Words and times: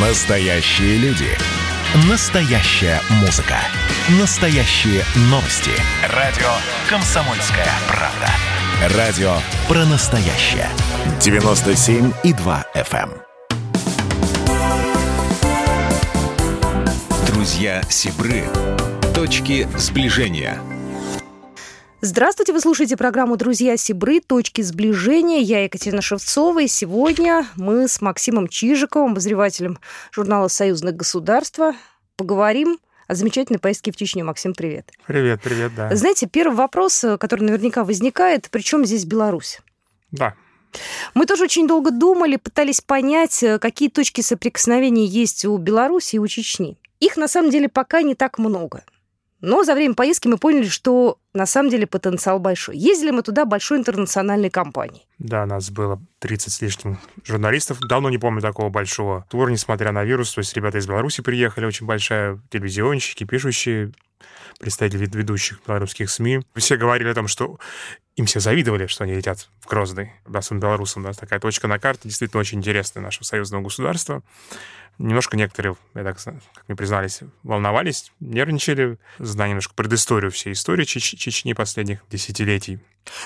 Настоящие 0.00 0.96
люди. 0.98 1.26
Настоящая 2.08 3.00
музыка. 3.20 3.56
Настоящие 4.20 5.02
новости. 5.22 5.72
Радио 6.14 6.46
«Комсомольская 6.88 7.66
правда». 7.88 8.96
Радио 8.96 9.32
про 9.66 9.84
настоящее. 9.86 10.68
97,2 11.18 12.64
FM. 12.76 13.10
эм. 13.10 13.22
Друзья 17.26 17.82
Сибры. 17.88 18.44
Точки 19.12 19.66
сближения. 19.76 20.60
Здравствуйте, 22.00 22.52
вы 22.52 22.60
слушаете 22.60 22.96
программу 22.96 23.36
«Друзья 23.36 23.76
Сибры. 23.76 24.20
Точки 24.20 24.62
сближения». 24.62 25.40
Я 25.40 25.64
Екатерина 25.64 26.00
Шевцова, 26.00 26.62
и 26.62 26.68
сегодня 26.68 27.44
мы 27.56 27.88
с 27.88 28.00
Максимом 28.00 28.46
Чижиковым, 28.46 29.10
обозревателем 29.10 29.80
журнала 30.12 30.46
«Союзных 30.46 30.94
государства», 30.94 31.74
поговорим 32.14 32.78
о 33.08 33.16
замечательной 33.16 33.58
поездке 33.58 33.90
в 33.90 33.96
Чечню. 33.96 34.24
Максим, 34.24 34.54
привет. 34.54 34.92
Привет, 35.08 35.42
привет, 35.42 35.74
да. 35.74 35.92
Знаете, 35.96 36.28
первый 36.28 36.54
вопрос, 36.54 37.04
который 37.18 37.42
наверняка 37.42 37.82
возникает, 37.82 38.46
причем 38.48 38.84
здесь 38.84 39.04
Беларусь? 39.04 39.58
Да. 40.12 40.34
Мы 41.14 41.26
тоже 41.26 41.44
очень 41.44 41.66
долго 41.66 41.90
думали, 41.90 42.36
пытались 42.36 42.80
понять, 42.80 43.44
какие 43.60 43.88
точки 43.88 44.20
соприкосновения 44.20 45.04
есть 45.04 45.44
у 45.44 45.56
Беларуси 45.56 46.14
и 46.14 46.18
у 46.20 46.28
Чечни. 46.28 46.78
Их 47.00 47.16
на 47.16 47.26
самом 47.26 47.50
деле 47.50 47.68
пока 47.68 48.02
не 48.02 48.14
так 48.14 48.38
много. 48.38 48.84
Но 49.40 49.62
за 49.62 49.74
время 49.74 49.94
поездки 49.94 50.26
мы 50.26 50.36
поняли, 50.36 50.66
что 50.66 51.18
на 51.32 51.46
самом 51.46 51.70
деле 51.70 51.86
потенциал 51.86 52.40
большой. 52.40 52.76
Ездили 52.76 53.12
мы 53.12 53.22
туда 53.22 53.44
большой 53.44 53.78
интернациональной 53.78 54.50
компанией. 54.50 55.06
Да, 55.18 55.46
нас 55.46 55.70
было 55.70 56.02
30 56.18 56.52
с 56.52 56.60
лишним 56.60 56.98
журналистов. 57.24 57.78
Давно 57.80 58.10
не 58.10 58.18
помню 58.18 58.40
такого 58.40 58.68
большого 58.68 59.26
тура, 59.30 59.50
несмотря 59.50 59.92
на 59.92 60.02
вирус. 60.02 60.34
То 60.34 60.40
есть 60.40 60.54
ребята 60.54 60.78
из 60.78 60.86
Беларуси 60.86 61.22
приехали, 61.22 61.66
очень 61.66 61.86
большая, 61.86 62.40
телевизионщики, 62.50 63.24
пишущие, 63.24 63.92
представители 64.58 65.06
ведущих 65.06 65.60
белорусских 65.66 66.10
СМИ. 66.10 66.40
Все 66.56 66.76
говорили 66.76 67.08
о 67.08 67.14
том, 67.14 67.28
что 67.28 67.58
им 68.16 68.26
все 68.26 68.40
завидовали, 68.40 68.88
что 68.88 69.04
они 69.04 69.14
летят 69.14 69.48
в 69.60 69.68
Грозный, 69.68 70.12
да, 70.26 70.40
белорусам. 70.50 71.04
Да, 71.04 71.12
такая 71.12 71.38
точка 71.38 71.68
на 71.68 71.78
карте, 71.78 72.08
действительно 72.08 72.40
очень 72.40 72.58
интересная 72.58 73.02
нашего 73.02 73.22
союзного 73.22 73.62
государства. 73.62 74.22
Немножко 74.98 75.36
некоторые, 75.36 75.76
я 75.94 76.02
так, 76.02 76.18
как 76.22 76.34
мне 76.66 76.76
признались, 76.76 77.20
волновались, 77.44 78.12
нервничали, 78.18 78.98
зная 79.20 79.48
немножко 79.48 79.74
предысторию 79.74 80.32
всей 80.32 80.52
истории 80.52 80.84
Чеч- 80.84 81.16
Чечни 81.16 81.52
последних 81.52 82.00
десятилетий. 82.10 82.80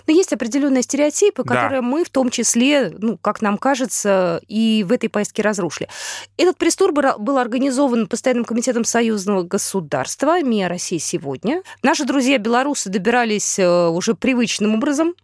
Но 0.06 0.12
есть 0.12 0.32
определенные 0.32 0.82
стереотипы, 0.82 1.44
которые 1.44 1.80
да. 1.80 1.86
мы 1.86 2.04
в 2.04 2.10
том 2.10 2.30
числе, 2.30 2.90
ну, 2.90 3.16
как 3.16 3.40
нам 3.40 3.56
кажется, 3.56 4.40
и 4.46 4.84
в 4.86 4.92
этой 4.92 5.08
поездке 5.08 5.42
разрушили. 5.42 5.88
Этот 6.36 6.58
пресс-тур 6.58 6.92
был 6.92 7.38
организован 7.38 8.06
Постоянным 8.06 8.44
комитетом 8.44 8.84
союзного 8.84 9.42
государства 9.42 10.42
МИА 10.42 10.68
России 10.68 10.98
сегодня. 10.98 11.62
Наши 11.82 12.04
друзья 12.04 12.38
белорусы 12.38 12.90
добирались 12.90 13.58
э, 13.58 13.88
уже 13.88 14.14
привычным 14.14 14.74
образом 14.74 15.14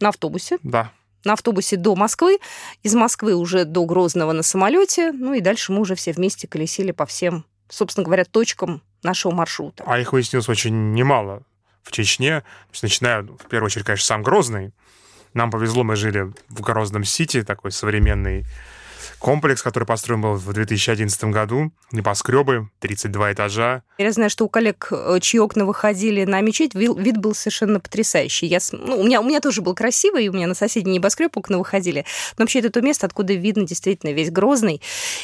на 0.00 0.10
автобусе. 0.10 0.58
Да 0.62 0.92
на 1.24 1.34
автобусе 1.34 1.76
до 1.76 1.94
Москвы, 1.94 2.38
из 2.82 2.94
Москвы 2.94 3.34
уже 3.34 3.64
до 3.64 3.84
Грозного 3.84 4.32
на 4.32 4.42
самолете, 4.42 5.12
ну 5.12 5.34
и 5.34 5.40
дальше 5.40 5.72
мы 5.72 5.80
уже 5.80 5.94
все 5.94 6.12
вместе 6.12 6.46
колесили 6.46 6.92
по 6.92 7.06
всем, 7.06 7.44
собственно 7.68 8.04
говоря, 8.04 8.24
точкам 8.24 8.82
нашего 9.02 9.32
маршрута. 9.32 9.84
А 9.86 9.98
их 9.98 10.12
выяснилось 10.12 10.48
очень 10.48 10.92
немало 10.92 11.42
в 11.82 11.92
Чечне, 11.92 12.40
то 12.40 12.46
есть, 12.72 12.82
начиная, 12.82 13.22
в 13.22 13.48
первую 13.48 13.66
очередь, 13.66 13.86
конечно, 13.86 14.06
сам 14.06 14.22
Грозный. 14.22 14.72
Нам 15.34 15.50
повезло, 15.50 15.82
мы 15.82 15.96
жили 15.96 16.32
в 16.48 16.60
Грозном 16.60 17.04
Сити, 17.04 17.42
такой 17.42 17.72
современный 17.72 18.46
комплекс, 19.24 19.62
который 19.62 19.84
построен 19.84 20.20
был 20.20 20.34
в 20.34 20.52
2011 20.52 21.24
году, 21.24 21.72
небоскребы, 21.92 22.68
32 22.80 23.32
этажа. 23.32 23.82
Я 23.96 24.12
знаю, 24.12 24.28
что 24.28 24.44
у 24.44 24.50
коллег, 24.50 24.88
э, 24.90 25.18
чьи 25.22 25.40
окна 25.40 25.64
выходили 25.64 26.26
на 26.26 26.42
мечеть, 26.42 26.74
вид 26.74 27.16
был 27.16 27.34
совершенно 27.34 27.80
потрясающий. 27.80 28.46
Я, 28.46 28.58
ну, 28.72 29.00
у, 29.00 29.02
меня, 29.04 29.22
у 29.22 29.24
меня 29.24 29.40
тоже 29.40 29.62
был 29.62 29.74
красивый, 29.74 30.28
у 30.28 30.34
меня 30.34 30.46
на 30.46 30.54
соседний 30.54 30.96
небоскреб 30.96 31.34
окна 31.38 31.56
выходили. 31.56 32.04
Но 32.36 32.42
вообще 32.42 32.58
это 32.58 32.68
то 32.68 32.82
место, 32.82 33.06
откуда 33.06 33.32
видно 33.32 33.66
действительно 33.66 34.10
весь 34.10 34.30
Грозный. 34.30 34.82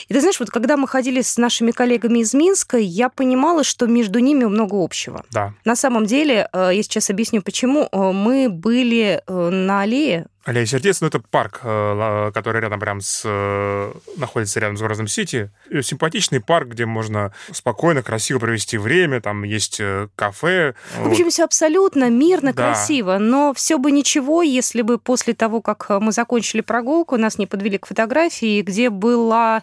И 0.08 0.14
ты 0.14 0.20
знаешь, 0.20 0.40
вот 0.40 0.48
когда 0.48 0.78
мы 0.78 0.88
ходили 0.88 1.20
с 1.20 1.36
нашими 1.36 1.70
коллегами 1.70 2.20
из 2.20 2.32
Минска, 2.32 2.78
я 2.78 3.10
понимала, 3.10 3.64
что 3.64 3.86
между 3.86 4.18
ними 4.18 4.44
много 4.46 4.82
общего. 4.82 5.26
Да. 5.30 5.52
На 5.66 5.76
самом 5.76 6.06
деле, 6.06 6.48
э, 6.54 6.70
я 6.72 6.82
сейчас 6.82 7.10
объясню, 7.10 7.42
почему. 7.42 7.86
Э, 7.92 8.12
мы 8.12 8.48
были 8.48 9.22
на 9.28 9.82
аллее 9.82 10.26
Аллея 10.44 10.64
Сердец, 10.64 11.02
ну, 11.02 11.08
это 11.08 11.20
парк, 11.20 11.60
э, 11.62 12.30
который 12.32 12.62
рядом 12.62 12.80
прям 12.80 13.02
с... 13.02 13.22
Э, 13.26 13.92
находится 14.16 14.58
рядом 14.58 14.78
с 14.78 14.80
Грозным 14.80 15.06
Сити. 15.06 15.50
Симпатичный 15.82 16.40
парк, 16.40 16.68
где 16.68 16.86
можно 16.86 17.34
спокойно, 17.52 18.02
красиво 18.02 18.38
провести 18.38 18.78
время, 18.78 19.20
там 19.20 19.42
есть 19.42 19.80
э, 19.80 20.08
кафе. 20.16 20.74
В 20.96 21.08
общем, 21.08 21.24
вот. 21.24 21.32
все 21.32 21.44
абсолютно 21.44 22.08
мирно, 22.08 22.54
да. 22.54 22.72
красиво, 22.72 23.18
но 23.18 23.52
все 23.52 23.76
бы 23.76 23.90
ничего, 23.90 24.42
если 24.42 24.80
бы 24.80 24.98
после 24.98 25.34
того, 25.34 25.60
как 25.60 25.90
мы 26.00 26.10
закончили 26.10 26.62
прогулку, 26.62 27.18
нас 27.18 27.36
не 27.36 27.46
подвели 27.46 27.76
к 27.76 27.86
фотографии, 27.86 28.62
где 28.62 28.88
была 28.88 29.62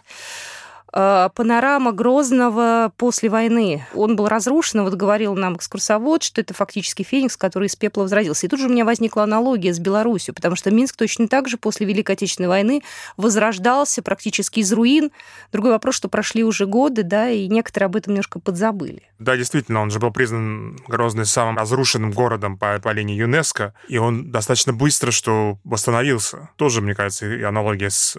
панорама 0.90 1.92
Грозного 1.92 2.92
после 2.96 3.28
войны. 3.28 3.86
Он 3.94 4.16
был 4.16 4.28
разрушен, 4.28 4.82
вот 4.82 4.94
говорил 4.94 5.34
нам 5.34 5.56
экскурсовод, 5.56 6.22
что 6.22 6.40
это 6.40 6.54
фактически 6.54 7.02
феникс, 7.02 7.36
который 7.36 7.66
из 7.66 7.76
пепла 7.76 8.02
возродился. 8.02 8.46
И 8.46 8.48
тут 8.48 8.60
же 8.60 8.66
у 8.66 8.70
меня 8.70 8.84
возникла 8.84 9.24
аналогия 9.24 9.74
с 9.74 9.78
Беларусью, 9.78 10.34
потому 10.34 10.56
что 10.56 10.70
Минск 10.70 10.96
точно 10.96 11.28
так 11.28 11.48
же 11.48 11.58
после 11.58 11.86
Великой 11.86 12.12
Отечественной 12.12 12.48
войны 12.48 12.82
возрождался 13.16 14.02
практически 14.02 14.60
из 14.60 14.72
руин. 14.72 15.10
Другой 15.52 15.72
вопрос, 15.72 15.94
что 15.94 16.08
прошли 16.08 16.42
уже 16.42 16.66
годы, 16.66 17.02
да, 17.02 17.28
и 17.28 17.48
некоторые 17.48 17.86
об 17.86 17.96
этом 17.96 18.14
немножко 18.14 18.40
подзабыли. 18.40 19.02
Да, 19.18 19.36
действительно, 19.36 19.82
он 19.82 19.90
же 19.90 19.98
был 19.98 20.10
признан 20.10 20.78
Грозный 20.88 21.26
самым 21.26 21.58
разрушенным 21.58 22.12
городом 22.12 22.56
по, 22.56 22.78
по 22.78 22.92
линии 22.92 23.16
ЮНЕСКо, 23.16 23.74
и 23.88 23.98
он 23.98 24.30
достаточно 24.30 24.72
быстро, 24.72 25.10
что 25.10 25.58
восстановился. 25.64 26.50
Тоже, 26.56 26.80
мне 26.80 26.94
кажется, 26.94 27.26
и 27.26 27.42
аналогия 27.42 27.90
с 27.90 28.16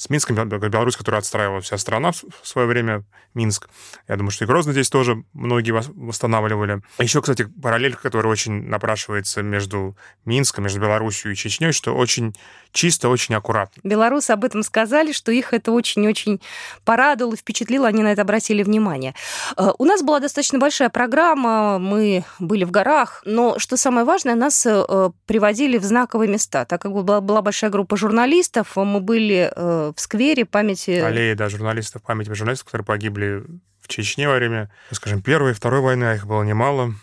с 0.00 0.08
Минском, 0.08 0.48
Беларусь, 0.48 0.96
которую 0.96 1.18
отстраивала 1.18 1.60
вся 1.60 1.76
страна 1.76 2.09
в 2.12 2.46
свое 2.46 2.66
время, 2.66 3.04
Минск. 3.34 3.68
Я 4.08 4.16
думаю, 4.16 4.32
что 4.32 4.44
и 4.44 4.48
Грозный 4.48 4.72
здесь 4.72 4.90
тоже 4.90 5.22
многие 5.32 5.70
восстанавливали. 5.70 6.82
Еще, 6.98 7.20
кстати, 7.20 7.44
параллель, 7.62 7.94
которая 7.94 8.32
очень 8.32 8.66
напрашивается 8.68 9.42
между 9.42 9.96
Минском, 10.24 10.64
между 10.64 10.80
Беларусью 10.80 11.32
и 11.32 11.36
Чечней, 11.36 11.72
что 11.72 11.94
очень 11.94 12.34
чисто, 12.72 13.08
очень 13.08 13.34
аккуратно. 13.34 13.80
Белорусы 13.84 14.32
об 14.32 14.44
этом 14.44 14.62
сказали, 14.62 15.12
что 15.12 15.32
их 15.32 15.52
это 15.52 15.72
очень-очень 15.72 16.40
порадовало, 16.84 17.36
впечатлило, 17.36 17.86
они 17.88 18.02
на 18.02 18.12
это 18.12 18.22
обратили 18.22 18.62
внимание. 18.62 19.14
Э, 19.56 19.70
у 19.78 19.84
нас 19.84 20.02
была 20.02 20.20
достаточно 20.20 20.58
большая 20.58 20.90
программа, 20.90 21.78
мы 21.78 22.24
были 22.38 22.64
в 22.64 22.70
горах, 22.70 23.22
но, 23.24 23.58
что 23.58 23.76
самое 23.76 24.04
важное, 24.04 24.34
нас 24.34 24.64
э, 24.66 25.10
приводили 25.26 25.78
в 25.78 25.84
знаковые 25.84 26.28
места. 26.28 26.64
Так 26.64 26.82
как 26.82 26.92
была, 26.92 27.20
была 27.20 27.42
большая 27.42 27.70
группа 27.70 27.96
журналистов, 27.96 28.76
мы 28.76 29.00
были 29.00 29.52
э, 29.54 29.92
в 29.94 30.00
сквере 30.00 30.44
памяти... 30.44 30.90
Аллеи, 30.90 31.34
да, 31.34 31.48
журналистов, 31.48 31.99
памяти 32.02 32.32
журналистов, 32.32 32.66
которые 32.66 32.84
погибли 32.84 33.42
в 33.80 33.88
Чечне 33.88 34.28
во 34.28 34.34
время, 34.34 34.70
скажем, 34.92 35.22
Первой 35.22 35.52
и 35.52 35.54
Второй 35.54 35.80
войны, 35.80 36.04
а 36.04 36.14
их 36.14 36.26
было 36.26 36.42
немало. 36.42 36.94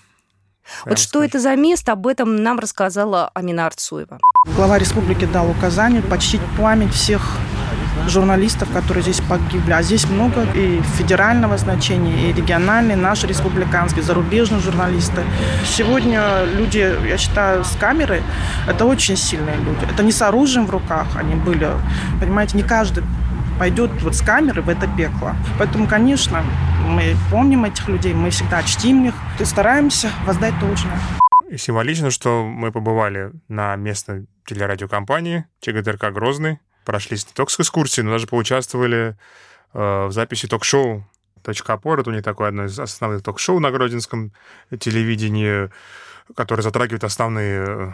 Вот 0.85 0.99
что 0.99 1.23
это 1.23 1.39
за 1.39 1.55
место, 1.55 1.93
об 1.93 2.07
этом 2.07 2.35
нам 2.43 2.59
рассказала 2.59 3.29
Амина 3.33 3.67
Арцуева. 3.67 4.19
Глава 4.45 4.77
республики 4.77 5.25
дал 5.25 5.49
указание 5.49 6.01
почтить 6.01 6.41
память 6.57 6.93
всех 6.93 7.21
журналистов, 8.07 8.71
которые 8.71 9.03
здесь 9.03 9.21
погибли. 9.21 9.71
А 9.71 9.81
здесь 9.81 10.07
много 10.09 10.43
и 10.53 10.81
федерального 10.97 11.57
значения, 11.57 12.29
и 12.29 12.33
региональные, 12.33 12.95
наши 12.95 13.27
республиканские, 13.27 14.03
зарубежные 14.03 14.61
журналисты. 14.61 15.23
Сегодня 15.65 16.45
люди, 16.45 16.95
я 17.07 17.17
считаю, 17.17 17.63
с 17.63 17.75
камерой, 17.75 18.21
это 18.67 18.85
очень 18.85 19.17
сильные 19.17 19.57
люди. 19.57 19.85
Это 19.91 20.03
не 20.03 20.11
с 20.11 20.21
оружием 20.21 20.67
в 20.67 20.69
руках 20.69 21.07
они 21.15 21.35
были. 21.35 21.69
Понимаете, 22.19 22.57
не 22.57 22.63
каждый 22.63 23.03
пойдет 23.59 23.91
вот 24.01 24.16
с 24.16 24.22
камеры 24.22 24.62
в 24.62 24.69
это 24.69 24.88
пекло. 24.97 25.36
Поэтому, 25.57 25.88
конечно, 25.88 26.44
мы 26.86 27.15
помним 27.31 27.65
этих 27.65 27.88
людей, 27.88 28.13
мы 28.13 28.30
всегда 28.30 28.63
чтим 28.63 29.06
их 29.06 29.15
и 29.39 29.45
стараемся 29.45 30.12
воздать 30.25 30.57
должное. 30.59 31.00
Символично, 31.56 32.12
что 32.12 32.45
мы 32.45 32.71
побывали 32.71 33.31
на 33.48 33.75
местной 33.75 34.27
телерадиокомпании 34.45 35.45
ЧГТРК 35.62 36.12
«Грозный», 36.12 36.59
прошлись 36.86 37.25
не 37.25 37.33
только 37.33 37.51
с 37.51 37.59
экскурсией, 37.59 38.06
но 38.06 38.12
даже 38.12 38.27
поучаствовали 38.27 39.18
э, 39.74 40.06
в 40.06 40.12
записи 40.12 40.48
ток-шоу 40.48 41.06
«Точка 41.44 41.74
опоры». 41.74 42.01
Это 42.01 42.10
у 42.10 42.13
них 42.13 42.24
такое 42.24 42.50
одно 42.50 42.65
из 42.65 42.77
основных 42.77 43.24
ток-шоу 43.24 43.60
на 43.60 43.71
гродинском 43.71 44.33
телевидении, 44.80 45.69
которое 46.36 46.62
затрагивает 46.63 47.03
основные, 47.06 47.65
э, 47.65 47.92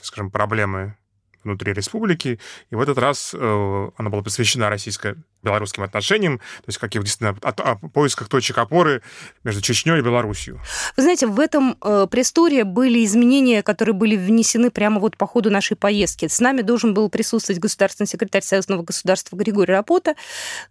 скажем, 0.00 0.30
проблемы 0.30 0.96
внутри 1.44 1.72
республики. 1.72 2.40
И 2.70 2.74
в 2.74 2.80
этот 2.80 2.98
раз 2.98 3.34
э, 3.34 3.90
она 3.96 4.10
была 4.10 4.22
посвящена 4.22 4.68
российско 4.68 5.16
белорусским 5.44 5.82
отношениям, 5.82 6.38
то 6.38 6.64
есть 6.66 6.78
каких 6.78 7.02
действительно 7.04 7.38
о, 7.42 7.50
о 7.50 7.76
поисках 7.76 8.28
точек 8.28 8.58
опоры 8.58 9.02
между 9.44 9.60
Чечней 9.60 9.98
и 9.98 10.02
Белоруссией. 10.02 10.58
Вы 10.96 11.02
знаете, 11.02 11.26
в 11.26 11.38
этом 11.38 11.76
э, 11.82 12.06
пресс-туре 12.10 12.64
были 12.64 13.04
изменения, 13.04 13.62
которые 13.62 13.94
были 13.94 14.16
внесены 14.16 14.70
прямо 14.70 15.00
вот 15.00 15.16
по 15.16 15.26
ходу 15.26 15.50
нашей 15.50 15.76
поездки. 15.76 16.26
С 16.26 16.40
нами 16.40 16.62
должен 16.62 16.94
был 16.94 17.08
присутствовать 17.08 17.60
государственный 17.60 18.06
секретарь 18.06 18.42
Союзного 18.42 18.82
государства 18.82 19.36
Григорий 19.36 19.72
Рапота, 19.72 20.14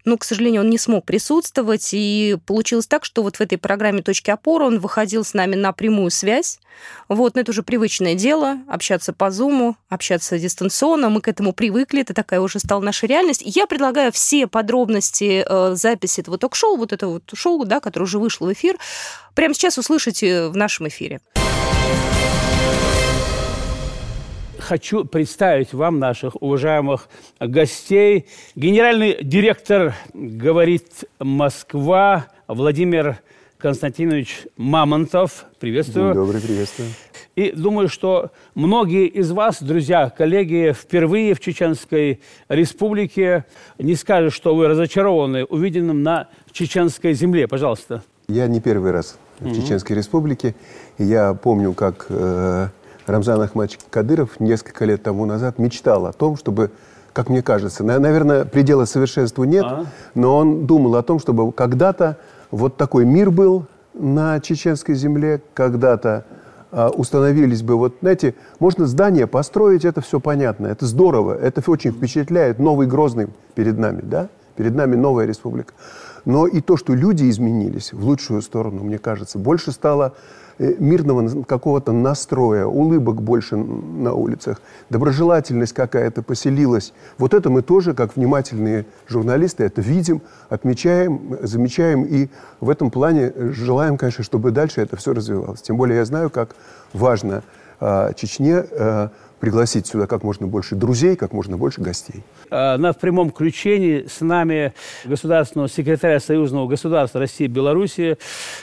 но, 0.05 0.17
к 0.17 0.23
сожалению, 0.23 0.61
он 0.61 0.69
не 0.69 0.77
смог 0.77 1.05
присутствовать, 1.05 1.89
и 1.93 2.37
получилось 2.45 2.87
так, 2.87 3.05
что 3.05 3.23
вот 3.23 3.37
в 3.37 3.41
этой 3.41 3.57
программе 3.57 4.01
«Точки 4.01 4.29
опоры» 4.31 4.65
он 4.65 4.79
выходил 4.79 5.23
с 5.23 5.33
нами 5.33 5.55
на 5.55 5.71
прямую 5.71 6.11
связь. 6.11 6.59
Вот, 7.07 7.35
но 7.35 7.41
это 7.41 7.51
уже 7.51 7.61
привычное 7.61 8.15
дело, 8.15 8.57
общаться 8.67 9.13
по 9.13 9.29
Зуму, 9.29 9.77
общаться 9.89 10.39
дистанционно, 10.39 11.09
мы 11.09 11.21
к 11.21 11.27
этому 11.27 11.53
привыкли, 11.53 12.01
это 12.01 12.13
такая 12.13 12.39
уже 12.41 12.59
стала 12.59 12.81
наша 12.81 13.05
реальность. 13.05 13.43
Я 13.45 13.67
предлагаю 13.67 14.11
все 14.11 14.47
подробности 14.63 15.43
э, 15.45 15.75
записи 15.75 16.21
этого 16.21 16.37
ток-шоу, 16.37 16.77
вот 16.77 16.93
этого 16.93 17.13
вот 17.13 17.23
шоу, 17.33 17.65
да, 17.65 17.81
которое 17.81 18.05
уже 18.05 18.17
вышло 18.17 18.47
в 18.47 18.53
эфир, 18.53 18.77
прямо 19.35 19.53
сейчас 19.53 19.77
услышите 19.77 20.47
в 20.47 20.55
нашем 20.55 20.87
эфире. 20.87 21.19
Хочу 24.59 25.03
представить 25.03 25.73
вам 25.73 25.99
наших 25.99 26.41
уважаемых 26.41 27.09
гостей. 27.41 28.27
Генеральный 28.55 29.21
директор 29.21 29.93
«Говорит 30.13 31.03
Москва» 31.19 32.27
Владимир 32.47 33.17
Константинович 33.57 34.47
Мамонтов. 34.55 35.45
Приветствую. 35.59 36.13
День 36.13 36.23
добрый, 36.23 36.41
приветствую. 36.41 36.89
И 37.35 37.51
думаю, 37.51 37.89
что 37.89 38.29
многие 38.53 39.07
из 39.07 39.31
вас, 39.31 39.61
друзья, 39.61 40.11
коллеги, 40.15 40.71
впервые 40.71 41.33
в 41.33 41.39
Чеченской 41.39 42.21
Республике 42.47 43.45
не 43.79 43.95
скажут, 43.95 44.33
что 44.33 44.55
вы 44.55 44.67
разочарованы 44.67 45.43
увиденным 45.45 46.03
на 46.03 46.27
чеченской 46.51 47.13
земле. 47.13 47.47
Пожалуйста. 47.47 48.03
Я 48.27 48.45
не 48.47 48.61
первый 48.61 48.91
раз 48.91 49.17
в 49.39 49.47
mm-hmm. 49.47 49.55
Чеченской 49.55 49.95
Республике. 49.95 50.53
Я 50.99 51.33
помню, 51.33 51.73
как 51.73 52.05
э, 52.09 52.67
Рамзан 53.07 53.41
Ахмадович 53.41 53.79
Кадыров 53.89 54.39
несколько 54.39 54.85
лет 54.85 55.01
тому 55.01 55.25
назад 55.25 55.57
мечтал 55.57 56.05
о 56.05 56.13
том, 56.13 56.37
чтобы 56.37 56.69
как 57.13 57.29
мне 57.29 57.43
кажется, 57.43 57.83
наверное, 57.83 58.43
предела 58.43 58.85
совершенству 58.85 59.43
нет, 59.43 59.65
а? 59.65 59.85
но 60.15 60.35
он 60.35 60.65
думал 60.65 60.95
о 60.95 61.03
том, 61.03 61.19
чтобы 61.19 61.51
когда-то 61.51 62.17
вот 62.49 62.75
такой 62.77 63.05
мир 63.05 63.29
был 63.29 63.67
на 63.93 64.39
чеченской 64.39 64.95
земле, 64.95 65.41
когда-то 65.53 66.25
установились 66.95 67.61
бы, 67.61 67.75
вот, 67.75 67.97
знаете, 68.01 68.35
можно 68.59 68.87
здание 68.87 69.27
построить, 69.27 69.85
это 69.85 70.01
все 70.01 70.19
понятно, 70.19 70.67
это 70.67 70.85
здорово, 70.85 71.35
это 71.35 71.61
очень 71.69 71.91
впечатляет, 71.91 72.59
новый 72.59 72.87
Грозный 72.87 73.27
перед 73.55 73.77
нами, 73.77 74.01
да, 74.01 74.29
перед 74.55 74.73
нами 74.75 74.95
новая 74.95 75.25
республика. 75.25 75.73
Но 76.25 76.47
и 76.47 76.61
то, 76.61 76.77
что 76.77 76.93
люди 76.93 77.29
изменились 77.29 77.93
в 77.93 78.03
лучшую 78.03 78.41
сторону, 78.41 78.83
мне 78.83 78.97
кажется, 78.97 79.37
больше 79.37 79.71
стало 79.71 80.13
мирного 80.59 81.43
какого-то 81.43 81.91
настроя, 81.91 82.65
улыбок 82.65 83.21
больше 83.21 83.55
на 83.55 84.13
улицах, 84.13 84.61
доброжелательность 84.89 85.73
какая-то 85.73 86.21
поселилась. 86.21 86.93
Вот 87.17 87.33
это 87.33 87.49
мы 87.49 87.61
тоже, 87.61 87.93
как 87.93 88.15
внимательные 88.15 88.85
журналисты, 89.07 89.63
это 89.63 89.81
видим, 89.81 90.21
отмечаем, 90.49 91.37
замечаем 91.41 92.03
и 92.03 92.29
в 92.59 92.69
этом 92.69 92.91
плане 92.91 93.33
желаем, 93.35 93.97
конечно, 93.97 94.23
чтобы 94.23 94.51
дальше 94.51 94.81
это 94.81 94.95
все 94.95 95.13
развивалось. 95.13 95.61
Тем 95.61 95.77
более 95.77 95.97
я 95.97 96.05
знаю, 96.05 96.29
как 96.29 96.55
важно 96.93 97.35
э, 97.35 97.62
Чечне 98.15 98.63
э, 98.69 99.09
пригласить 99.43 99.87
сюда 99.87 100.07
как 100.07 100.23
можно 100.23 100.47
больше 100.47 100.75
друзей, 100.75 101.17
как 101.17 101.33
можно 101.33 101.57
больше 101.57 101.81
гостей. 101.81 102.23
А, 102.49 102.77
на 102.77 102.93
прямом 102.93 103.29
включении 103.29 104.07
с 104.07 104.21
нами 104.21 104.73
государственного 105.03 105.67
секретаря 105.67 106.21
Союзного 106.21 106.69
государства 106.69 107.19
России 107.19 107.43
и 107.43 107.47
Беларуси 107.47 108.17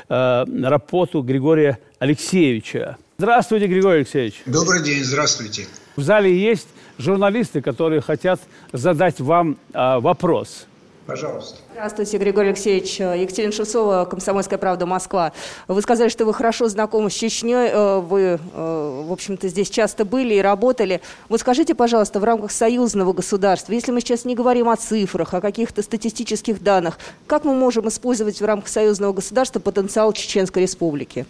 а, 0.09 0.47
Рапоту 0.47 1.21
Григория 1.21 1.79
Алексеевича. 1.99 2.97
Здравствуйте, 3.19 3.67
Григорий 3.67 3.99
Алексеевич. 3.99 4.43
Добрый 4.47 4.83
день, 4.83 5.05
здравствуйте. 5.05 5.67
В 5.97 6.01
зале 6.01 6.35
есть 6.35 6.69
журналисты, 6.97 7.61
которые 7.61 8.01
хотят 8.01 8.41
задать 8.73 9.21
вам 9.21 9.59
вопрос. 9.75 10.67
Пожалуйста. 11.07 11.57
Здравствуйте, 11.73 12.19
Григорий 12.19 12.49
Алексеевич. 12.51 13.01
Екатерина 13.01 13.53
Шевцова, 13.53 14.05
«Комсомольская 14.05 14.59
правда», 14.59 14.87
Москва. 14.87 15.33
Вы 15.67 15.81
сказали, 15.83 16.09
что 16.09 16.25
вы 16.25 16.35
хорошо 16.35 16.69
знакомы 16.69 17.11
с 17.11 17.15
Чечней, 17.15 17.69
э, 17.69 17.99
вы, 18.01 18.21
э, 18.21 19.05
в 19.09 19.13
общем-то, 19.13 19.49
здесь 19.49 19.71
часто 19.71 20.05
были 20.05 20.35
и 20.35 20.41
работали. 20.41 21.01
Вот 21.29 21.41
скажите, 21.41 21.75
пожалуйста, 21.75 22.21
в 22.21 22.25
рамках 22.25 22.53
союзного 22.53 23.13
государства, 23.13 23.73
если 23.73 23.93
мы 23.93 24.01
сейчас 24.01 24.25
не 24.25 24.35
говорим 24.35 24.69
о 24.69 24.77
цифрах, 24.77 25.35
о 25.35 25.41
каких-то 25.41 25.83
статистических 25.83 26.63
данных, 26.63 26.99
как 27.27 27.45
мы 27.45 27.55
можем 27.55 27.89
использовать 27.89 28.41
в 28.41 28.45
рамках 28.45 28.69
союзного 28.69 29.13
государства 29.13 29.59
потенциал 29.59 30.13
Чеченской 30.13 30.63
Республики? 30.63 31.27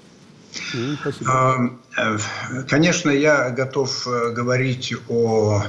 Спасибо. 1.01 1.79
Э, 1.97 2.19
конечно, 2.69 3.11
я 3.11 3.51
готов 3.51 4.07
говорить 4.35 4.95
о 5.09 5.63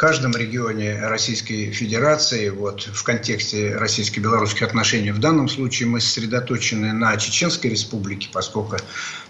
каждом 0.00 0.32
регионе 0.32 0.98
Российской 0.98 1.72
Федерации, 1.72 2.48
вот 2.48 2.84
в 2.84 3.04
контексте 3.04 3.76
российско-белорусских 3.76 4.62
отношений, 4.62 5.10
в 5.10 5.18
данном 5.18 5.46
случае 5.46 5.90
мы 5.90 6.00
сосредоточены 6.00 6.94
на 6.94 7.14
Чеченской 7.18 7.68
Республике, 7.68 8.30
поскольку 8.32 8.76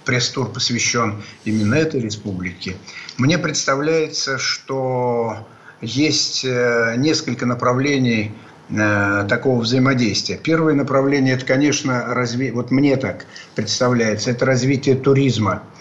пресс-тур 0.04 0.48
посвящен 0.48 1.24
именно 1.44 1.74
этой 1.74 2.00
республике. 2.00 2.76
Мне 3.16 3.36
представляется, 3.36 4.38
что 4.38 5.44
есть 5.80 6.44
э, 6.44 6.94
несколько 6.98 7.46
направлений 7.46 8.30
э, 8.68 9.26
такого 9.28 9.62
взаимодействия. 9.62 10.36
Первое 10.36 10.74
направление– 10.74 11.34
это, 11.34 11.46
конечно, 11.46 12.14
разви... 12.14 12.52
вот 12.52 12.70
мне 12.70 12.94
так 12.96 13.26
представляется, 13.56 14.30
это 14.30 14.46
развитие 14.46 14.94
туризма– 14.94 15.64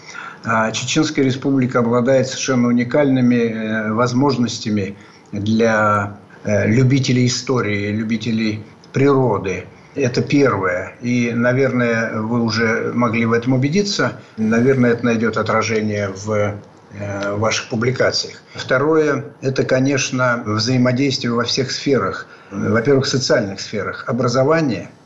Чеченская 0.72 1.24
республика 1.24 1.80
обладает 1.80 2.26
совершенно 2.26 2.68
уникальными 2.68 3.34
э, 3.34 3.92
возможностями 3.92 4.96
для 5.32 6.16
э, 6.44 6.66
любителей 6.66 7.26
истории, 7.26 7.92
любителей 7.92 8.64
природы. 8.92 9.66
Это 9.94 10.22
первое. 10.22 10.94
И, 11.02 11.32
наверное, 11.34 12.20
вы 12.20 12.42
уже 12.42 12.92
могли 12.94 13.26
в 13.26 13.32
этом 13.32 13.52
убедиться. 13.52 14.20
Наверное, 14.38 14.92
это 14.92 15.04
найдет 15.04 15.36
отражение 15.36 16.08
в 16.08 16.30
э, 16.30 17.34
ваших 17.36 17.68
публикациях. 17.68 18.40
Второе– 18.54 19.26
это, 19.42 19.64
конечно, 19.64 20.42
взаимодействие 20.46 21.34
во 21.34 21.44
всех 21.44 21.70
сферах. 21.70 22.26
Во-первых, 22.50 23.04
в 23.04 23.08
социальных 23.08 23.60
сферах. 23.60 24.04
Образование– 24.06 24.88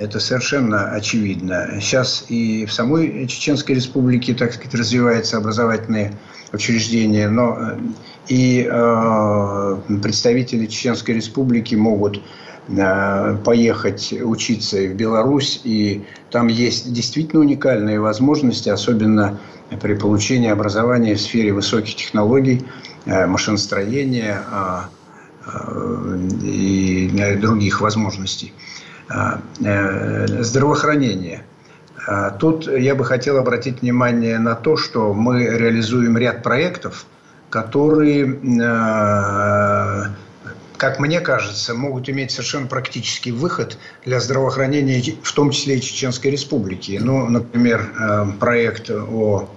это 0.00 0.18
совершенно 0.18 0.90
очевидно. 0.92 1.78
Сейчас 1.80 2.24
и 2.28 2.64
в 2.64 2.72
самой 2.72 3.26
Чеченской 3.28 3.74
Республике, 3.74 4.34
так 4.34 4.54
сказать, 4.54 4.74
развиваются 4.74 5.36
образовательные 5.36 6.14
учреждения, 6.52 7.28
но 7.28 7.56
э, 7.60 7.78
и 8.28 8.66
э, 8.68 9.76
представители 10.02 10.66
Чеченской 10.66 11.14
Республики 11.14 11.74
могут 11.74 12.22
э, 12.68 13.36
поехать 13.44 14.14
учиться 14.22 14.78
в 14.78 14.94
Беларусь, 14.94 15.60
и 15.64 16.04
там 16.30 16.48
есть 16.48 16.90
действительно 16.90 17.42
уникальные 17.42 18.00
возможности, 18.00 18.70
особенно 18.70 19.38
при 19.82 19.94
получении 19.94 20.50
образования 20.50 21.14
в 21.14 21.20
сфере 21.20 21.52
высоких 21.52 21.94
технологий, 21.94 22.64
э, 23.04 23.26
машиностроения 23.26 24.42
э, 24.50 24.80
и 26.42 27.36
других 27.38 27.82
возможностей. 27.82 28.54
А, 29.10 29.40
э, 29.60 30.42
здравоохранения. 30.44 31.44
А, 32.06 32.30
тут 32.30 32.68
я 32.68 32.94
бы 32.94 33.04
хотел 33.04 33.38
обратить 33.38 33.82
внимание 33.82 34.38
на 34.38 34.54
то, 34.54 34.76
что 34.76 35.12
мы 35.12 35.44
реализуем 35.44 36.16
ряд 36.16 36.44
проектов, 36.44 37.06
которые, 37.50 38.36
э, 38.36 40.04
как 40.76 41.00
мне 41.00 41.20
кажется, 41.20 41.74
могут 41.74 42.08
иметь 42.08 42.30
совершенно 42.30 42.68
практический 42.68 43.32
выход 43.32 43.78
для 44.04 44.20
здравоохранения, 44.20 45.16
в 45.24 45.32
том 45.32 45.50
числе 45.50 45.78
и 45.78 45.80
Чеченской 45.80 46.30
Республики. 46.30 47.00
Ну, 47.02 47.28
например, 47.28 47.90
проект 48.38 48.90
о 48.90 49.48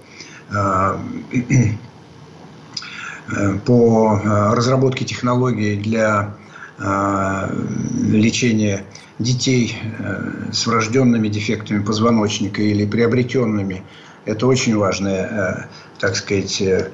по 3.65 4.21
разработке 4.53 5.05
технологий 5.05 5.77
для 5.77 6.35
лечения 8.11 8.83
детей 9.19 9.77
э, 9.99 10.51
с 10.51 10.65
врожденными 10.65 11.27
дефектами 11.27 11.83
позвоночника 11.83 12.61
или 12.61 12.85
приобретенными. 12.85 13.83
Это 14.25 14.47
очень 14.47 14.75
важная, 14.75 15.27
э, 15.27 15.65
так 15.99 16.15
сказать, 16.15 16.61
э, 16.61 16.89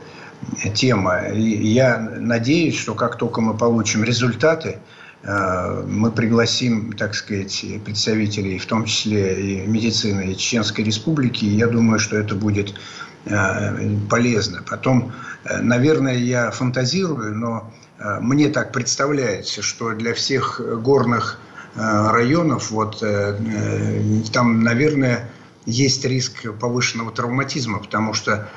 тема. 0.74 1.28
И 1.28 1.68
я 1.68 1.98
надеюсь, 2.18 2.78
что 2.78 2.96
как 2.96 3.18
только 3.18 3.42
мы 3.42 3.58
получим 3.58 4.04
результаты, 4.04 4.80
мы 5.22 6.12
пригласим, 6.12 6.94
так 6.94 7.14
сказать, 7.14 7.66
представителей, 7.84 8.58
в 8.58 8.66
том 8.66 8.86
числе 8.86 9.66
и 9.66 9.68
медицины 9.68 10.34
Чеченской 10.34 10.86
Республики. 10.86 11.44
И 11.44 11.58
я 11.58 11.68
думаю, 11.68 12.00
что 12.00 12.16
это 12.16 12.36
будет 12.36 12.74
полезно. 14.10 14.64
Потом, 14.66 15.12
наверное, 15.60 16.16
я 16.16 16.52
фантазирую, 16.52 17.36
но 17.36 17.70
мне 18.22 18.48
так 18.48 18.72
представляется, 18.72 19.62
что 19.62 19.92
для 19.92 20.14
всех 20.14 20.62
горных 20.82 21.38
районов 21.76 22.72
вот 22.72 23.04
там, 24.34 24.64
наверное, 24.64 25.30
есть 25.66 26.04
риск 26.06 26.52
повышенного 26.60 27.12
травматизма, 27.12 27.80
потому 27.80 28.14
что 28.14 28.50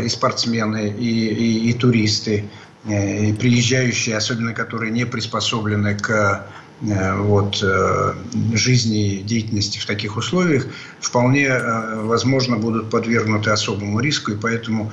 и 0.00 0.08
спортсмены, 0.08 0.88
и, 0.88 1.28
и, 1.28 1.70
и 1.70 1.72
туристы, 1.72 2.50
и 2.86 3.34
приезжающие, 3.38 4.16
особенно 4.16 4.52
которые 4.52 4.92
не 4.92 5.06
приспособлены 5.06 5.96
к 5.96 6.46
Э, 6.82 7.16
вот, 7.16 7.62
э, 7.62 8.14
жизни 8.54 9.14
и 9.14 9.22
деятельности 9.22 9.78
в 9.78 9.86
таких 9.86 10.16
условиях 10.16 10.66
вполне 10.98 11.46
э, 11.46 12.00
возможно 12.00 12.56
будут 12.56 12.90
подвергнуты 12.90 13.50
особому 13.50 14.00
риску, 14.00 14.32
и 14.32 14.36
поэтому 14.36 14.92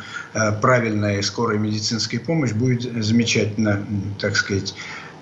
правильная 0.61 1.17
и 1.17 1.21
скорая 1.23 1.57
медицинская 1.57 2.19
помощь 2.19 2.51
будет 2.51 2.83
замечательно, 3.03 3.83
так 4.19 4.35
сказать, 4.35 4.75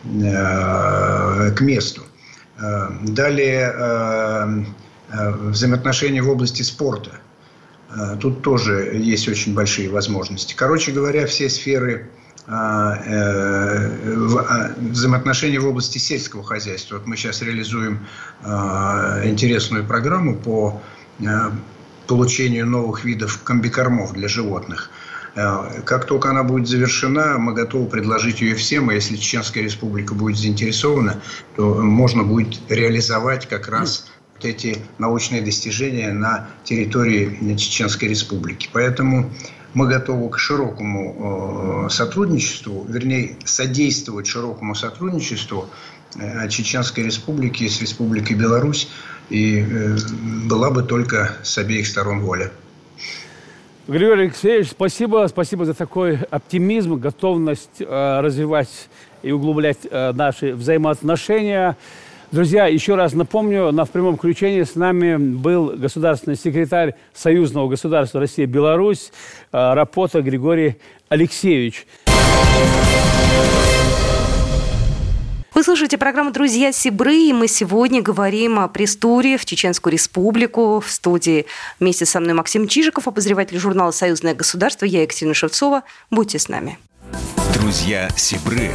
к 0.03 1.61
месту. 1.61 2.03
Далее 2.59 4.65
взаимоотношения 5.09 6.21
в 6.21 6.29
области 6.29 6.63
спорта. 6.63 7.11
Тут 8.19 8.41
тоже 8.41 8.91
есть 8.95 9.29
очень 9.29 9.53
большие 9.53 9.89
возможности. 9.89 10.53
Короче 10.53 10.91
говоря, 10.91 11.25
все 11.25 11.49
сферы 11.49 12.09
а, 12.49 12.97
э, 13.05 14.13
взаимоотношения 14.91 15.59
в 15.59 15.67
области 15.67 15.97
сельского 15.97 16.43
хозяйства. 16.43 16.97
Вот 16.97 17.05
мы 17.05 17.15
сейчас 17.15 17.41
реализуем 17.41 18.05
интересную 18.43 19.85
программу 19.85 20.35
по 20.35 20.81
получению 22.07 22.65
новых 22.65 23.03
видов 23.03 23.43
комбикормов 23.43 24.13
для 24.13 24.27
животных. 24.27 24.89
Как 25.85 26.05
только 26.05 26.31
она 26.31 26.43
будет 26.43 26.67
завершена, 26.67 27.37
мы 27.37 27.53
готовы 27.53 27.87
предложить 27.87 28.41
ее 28.41 28.55
всем, 28.55 28.89
и 28.89 28.95
если 28.95 29.17
Чеченская 29.17 29.63
республика 29.63 30.15
будет 30.15 30.35
заинтересована, 30.35 31.21
то 31.55 31.75
можно 31.75 32.23
будет 32.23 32.59
реализовать 32.69 33.47
как 33.47 33.67
раз 33.67 34.07
вот 34.33 34.45
эти 34.45 34.79
научные 34.97 35.43
достижения 35.43 36.11
на 36.11 36.47
территории 36.63 37.55
Чеченской 37.55 38.07
республики. 38.09 38.67
Поэтому 38.73 39.29
мы 39.75 39.87
готовы 39.87 40.31
к 40.31 40.39
широкому 40.39 41.85
э, 41.85 41.89
сотрудничеству, 41.91 42.83
вернее, 42.89 43.35
содействовать 43.45 44.25
широкому 44.25 44.73
сотрудничеству 44.73 45.69
э, 46.15 46.49
Чеченской 46.49 47.03
Республики 47.03 47.67
с 47.67 47.79
Республикой 47.79 48.37
Беларусь, 48.37 48.89
и 49.29 49.59
э, 49.59 49.97
была 50.47 50.71
бы 50.71 50.81
только 50.81 51.37
с 51.43 51.59
обеих 51.59 51.85
сторон 51.87 52.21
воля. 52.21 52.51
Григорий 53.87 54.23
Алексеевич, 54.23 54.71
спасибо, 54.71 55.27
спасибо 55.29 55.63
за 55.63 55.73
такой 55.73 56.17
оптимизм, 56.29 56.95
готовность 56.95 57.79
э, 57.79 58.19
развивать 58.19 58.89
и 59.23 59.31
углублять 59.31 59.77
э, 59.89 60.11
наши 60.11 60.53
взаимоотношения. 60.53 61.77
Друзья, 62.29 62.67
еще 62.67 62.95
раз 62.95 63.13
напомню, 63.13 63.71
на 63.71 63.85
в 63.85 63.89
прямом 63.89 64.17
включении 64.17 64.63
с 64.63 64.75
нами 64.75 65.15
был 65.15 65.67
государственный 65.77 66.35
секретарь 66.35 66.95
Союзного 67.13 67.69
государства 67.69 68.19
Россия-Беларусь 68.19 69.13
э, 69.53 69.73
Рапота 69.73 70.21
Григорий 70.21 70.75
Алексеевич. 71.07 71.87
Вы 75.57 75.63
слушаете 75.63 75.97
программу 75.97 76.29
«Друзья 76.29 76.71
Сибры», 76.71 77.15
и 77.15 77.33
мы 77.33 77.47
сегодня 77.47 78.03
говорим 78.03 78.59
о 78.59 78.67
пресс-туре 78.67 79.39
в 79.39 79.45
Чеченскую 79.45 79.91
республику. 79.91 80.79
В 80.79 80.91
студии 80.91 81.47
вместе 81.79 82.05
со 82.05 82.19
мной 82.19 82.35
Максим 82.35 82.67
Чижиков, 82.67 83.07
обозреватель 83.07 83.57
журнала 83.57 83.89
«Союзное 83.89 84.35
государство». 84.35 84.85
Я 84.85 85.01
Екатерина 85.01 85.33
Шевцова. 85.33 85.81
Будьте 86.11 86.37
с 86.37 86.47
нами. 86.47 86.77
«Друзья 87.55 88.07
Сибры». 88.15 88.69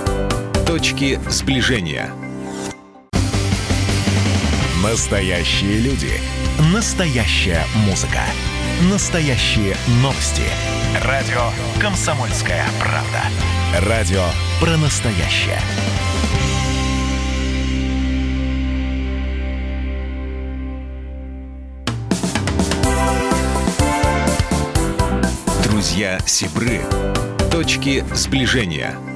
Точки 0.66 1.20
сближения– 1.30 2.12
Настоящие 4.82 5.78
люди. 5.78 6.10
Настоящая 6.74 7.62
музыка. 7.86 8.18
Настоящие 8.90 9.76
новости. 10.02 10.42
Радио 11.04 11.42
«Комсомольская 11.80 12.64
правда». 12.80 13.88
Радио 13.88 14.24
про 14.60 14.76
настоящее. 14.76 15.60
Друзья 25.92 26.18
Сибры. 26.24 26.80
Точки 27.50 28.02
сближения– 28.14 28.96